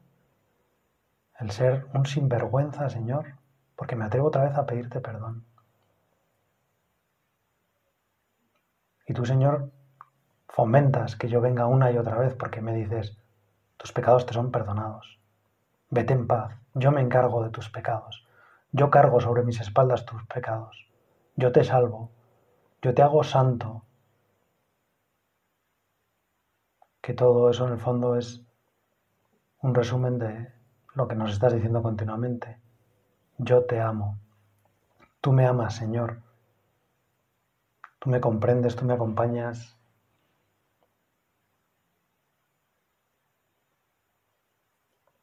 el 1.39 1.51
ser 1.51 1.87
un 1.95 2.07
sinvergüenza, 2.07 2.89
Señor, 2.89 3.35
porque 3.77 3.97
me 3.97 4.05
atrevo 4.05 4.29
otra 4.29 4.45
vez 4.45 4.57
a 4.57 4.67
pedirte 4.67 5.01
perdón. 5.01 5.45
Y 9.07 9.15
tú, 9.15 9.25
Señor, 9.25 9.71
fomentas 10.49 11.17
que 11.17 11.29
yo 11.29 11.41
venga 11.41 11.67
una 11.67 11.91
y 11.91 11.99
otra 11.99 12.17
vez 12.17 12.35
porque 12.35 12.61
me 12.61 12.75
dices, 12.75 13.17
tus 13.77 13.93
pecados 13.93 14.27
te 14.27 14.35
son 14.35 14.51
perdonados. 14.53 15.19
Vete 15.91 16.13
en 16.15 16.27
paz, 16.27 16.55
yo 16.75 16.93
me 16.93 17.01
encargo 17.01 17.43
de 17.43 17.51
tus 17.51 17.69
pecados. 17.69 18.27
Yo 18.71 18.91
cargo 18.91 19.21
sobre 19.21 19.43
mis 19.43 19.61
espaldas 19.61 20.07
tus 20.07 20.25
pecados. 20.27 20.89
Yo 21.37 21.53
te 21.53 21.65
salvo. 21.65 22.11
Yo 22.81 22.95
te 22.95 23.03
hago 23.03 23.23
santo 23.23 23.85
que 27.03 27.13
todo 27.13 27.51
eso 27.51 27.67
en 27.67 27.73
el 27.75 27.79
fondo 27.79 28.17
es 28.17 28.41
un 29.61 29.75
resumen 29.75 30.19
de 30.19 30.53
lo 30.95 31.09
que 31.09 31.15
nos 31.15 31.33
estás 31.33 31.55
diciendo 31.55 31.83
continuamente. 31.83 32.59
Yo 33.39 33.65
te 33.65 33.81
amo. 33.81 34.19
Tú 35.21 35.33
me 35.33 35.47
amas, 35.47 35.77
Señor. 35.77 36.21
Tú 37.99 38.11
me 38.11 38.21
comprendes, 38.21 38.77
tú 38.77 38.85
me 38.85 38.95
acompañas. 38.95 39.77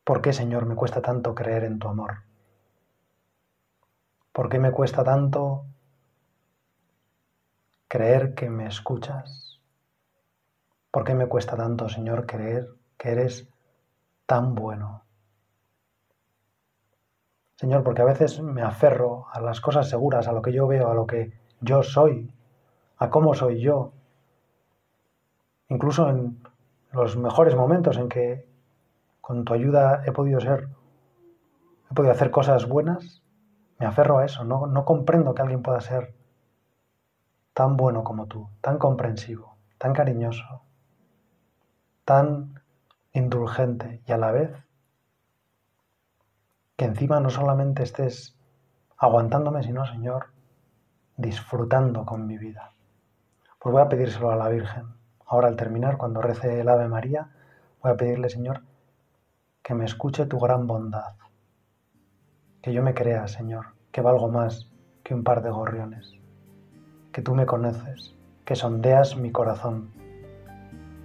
¿Por 0.03 0.21
qué, 0.21 0.33
Señor, 0.33 0.65
me 0.65 0.75
cuesta 0.75 1.01
tanto 1.01 1.35
creer 1.35 1.65
en 1.65 1.77
tu 1.77 1.87
amor? 1.87 2.23
¿Por 4.31 4.49
qué 4.49 4.57
me 4.57 4.71
cuesta 4.71 5.03
tanto 5.03 5.65
creer 7.87 8.33
que 8.33 8.49
me 8.49 8.65
escuchas? 8.65 9.59
¿Por 10.89 11.03
qué 11.03 11.13
me 11.13 11.27
cuesta 11.27 11.55
tanto, 11.55 11.89
Señor, 11.89 12.25
creer 12.25 12.67
que 12.97 13.11
eres 13.11 13.47
tan 14.25 14.55
bueno? 14.55 15.03
Señor, 17.59 17.83
porque 17.83 18.01
a 18.01 18.05
veces 18.05 18.41
me 18.41 18.61
aferro 18.61 19.25
a 19.33 19.41
las 19.41 19.59
cosas 19.59 19.89
seguras, 19.89 20.29
a 20.29 20.31
lo 20.31 20.41
que 20.41 20.53
yo 20.53 20.65
veo, 20.65 20.89
a 20.89 20.93
lo 20.93 21.05
que 21.05 21.33
yo 21.59 21.83
soy, 21.83 22.33
a 22.97 23.09
cómo 23.09 23.33
soy 23.33 23.59
yo. 23.59 23.91
Incluso 25.67 26.09
en 26.09 26.41
los 26.93 27.17
mejores 27.17 27.57
momentos 27.57 27.97
en 27.97 28.07
que 28.07 28.47
con 29.19 29.43
tu 29.43 29.53
ayuda 29.53 30.03
he 30.05 30.13
podido 30.13 30.39
ser, 30.39 30.69
he 31.91 31.93
podido 31.93 32.13
hacer 32.13 32.31
cosas 32.31 32.65
buenas, 32.65 33.23
me 33.77 33.85
aferro 33.85 34.19
a 34.19 34.25
eso. 34.25 34.45
No, 34.45 34.65
no 34.65 34.85
comprendo 34.85 35.33
que 35.33 35.41
alguien 35.41 35.61
pueda 35.61 35.81
ser 35.81 36.15
tan 37.53 37.75
bueno 37.75 38.05
como 38.05 38.27
tú, 38.27 38.47
tan 38.61 38.77
comprensivo, 38.77 39.57
tan 39.77 39.91
cariñoso, 39.91 40.61
tan 42.05 42.61
indulgente 43.11 44.01
y 44.07 44.13
a 44.13 44.17
la 44.17 44.31
vez 44.31 44.68
que 46.79 46.85
encima 46.85 47.19
no 47.19 47.29
solamente 47.29 47.83
estés 47.83 48.39
aguantándome, 48.97 49.63
sino, 49.63 49.85
Señor, 49.85 50.27
disfrutando 51.17 52.05
con 52.05 52.25
mi 52.25 52.37
vida. 52.37 52.71
Pues 53.59 53.73
voy 53.73 53.81
a 53.81 53.89
pedírselo 53.89 54.31
a 54.31 54.37
la 54.37 54.47
Virgen. 54.47 54.85
Ahora 55.25 55.49
al 55.49 55.57
terminar, 55.57 55.97
cuando 55.97 56.21
rece 56.21 56.61
el 56.61 56.69
Ave 56.69 56.87
María, 56.87 57.31
voy 57.83 57.91
a 57.91 57.97
pedirle, 57.97 58.29
Señor, 58.29 58.61
que 59.61 59.73
me 59.73 59.83
escuche 59.83 60.25
tu 60.25 60.39
gran 60.39 60.67
bondad. 60.67 61.15
Que 62.61 62.71
yo 62.71 62.81
me 62.81 62.93
crea, 62.93 63.27
Señor, 63.27 63.73
que 63.91 63.99
valgo 63.99 64.29
más 64.29 64.71
que 65.03 65.13
un 65.13 65.25
par 65.25 65.43
de 65.43 65.49
gorriones. 65.49 66.13
Que 67.11 67.21
tú 67.21 67.35
me 67.35 67.45
conoces, 67.45 68.15
que 68.45 68.55
sondeas 68.55 69.17
mi 69.17 69.33
corazón 69.33 69.91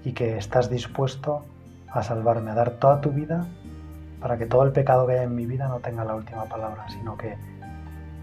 y 0.05 0.13
que 0.13 0.39
estás 0.39 0.71
dispuesto 0.71 1.45
a 1.91 2.05
salvarme, 2.05 2.53
a 2.53 2.55
dar 2.55 2.79
toda 2.79 3.01
tu 3.01 3.11
vida 3.11 3.49
para 4.21 4.39
que 4.39 4.47
todo 4.47 4.63
el 4.63 4.73
pecado 4.73 5.07
que 5.07 5.15
haya 5.15 5.23
en 5.25 5.35
mi 5.35 5.47
vida 5.47 5.69
no 5.69 5.81
tenga 5.81 6.05
la 6.05 6.15
última 6.15 6.45
palabra, 6.45 6.87
sino 6.89 7.17
que 7.17 7.37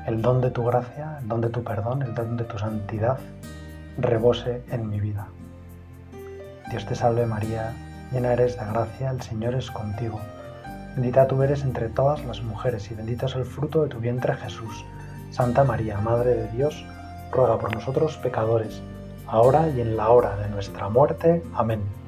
el 0.08 0.22
don 0.22 0.42
de 0.42 0.52
tu 0.52 0.64
gracia, 0.64 1.18
el 1.22 1.28
don 1.28 1.42
de 1.42 1.50
tu 1.50 1.64
perdón, 1.64 2.02
el 2.02 2.16
don 2.16 2.38
de 2.38 2.44
tu 2.44 2.58
santidad 2.58 3.20
rebose 3.98 4.64
en 4.70 4.90
mi 4.90 5.00
vida. 5.00 5.28
Dios 6.70 6.86
te 6.86 6.96
salve 6.96 7.26
María, 7.26 7.74
llena 8.12 8.34
eres 8.34 8.58
de 8.58 8.66
gracia, 8.66 9.12
el 9.12 9.22
Señor 9.22 9.56
es 9.56 9.70
contigo. 9.70 10.20
Bendita 10.96 11.28
tú 11.28 11.42
eres 11.44 11.64
entre 11.64 11.90
todas 11.90 12.24
las 12.26 12.42
mujeres 12.42 12.90
y 12.92 12.96
bendito 12.96 13.28
es 13.28 13.36
el 13.36 13.46
fruto 13.46 13.84
de 13.84 13.90
tu 13.90 14.00
vientre 14.00 14.36
Jesús. 14.36 14.86
Santa 15.30 15.64
María, 15.64 15.98
Madre 16.00 16.36
de 16.36 16.48
Dios, 16.50 16.86
ruega 17.32 17.58
por 17.60 17.74
nosotros 17.74 18.18
pecadores 18.18 18.82
ahora 19.32 19.70
y 19.70 19.82
en 19.82 19.96
la 19.96 20.10
hora 20.10 20.36
de 20.36 20.50
nuestra 20.50 20.90
muerte. 20.90 21.42
Amén. 21.56 22.01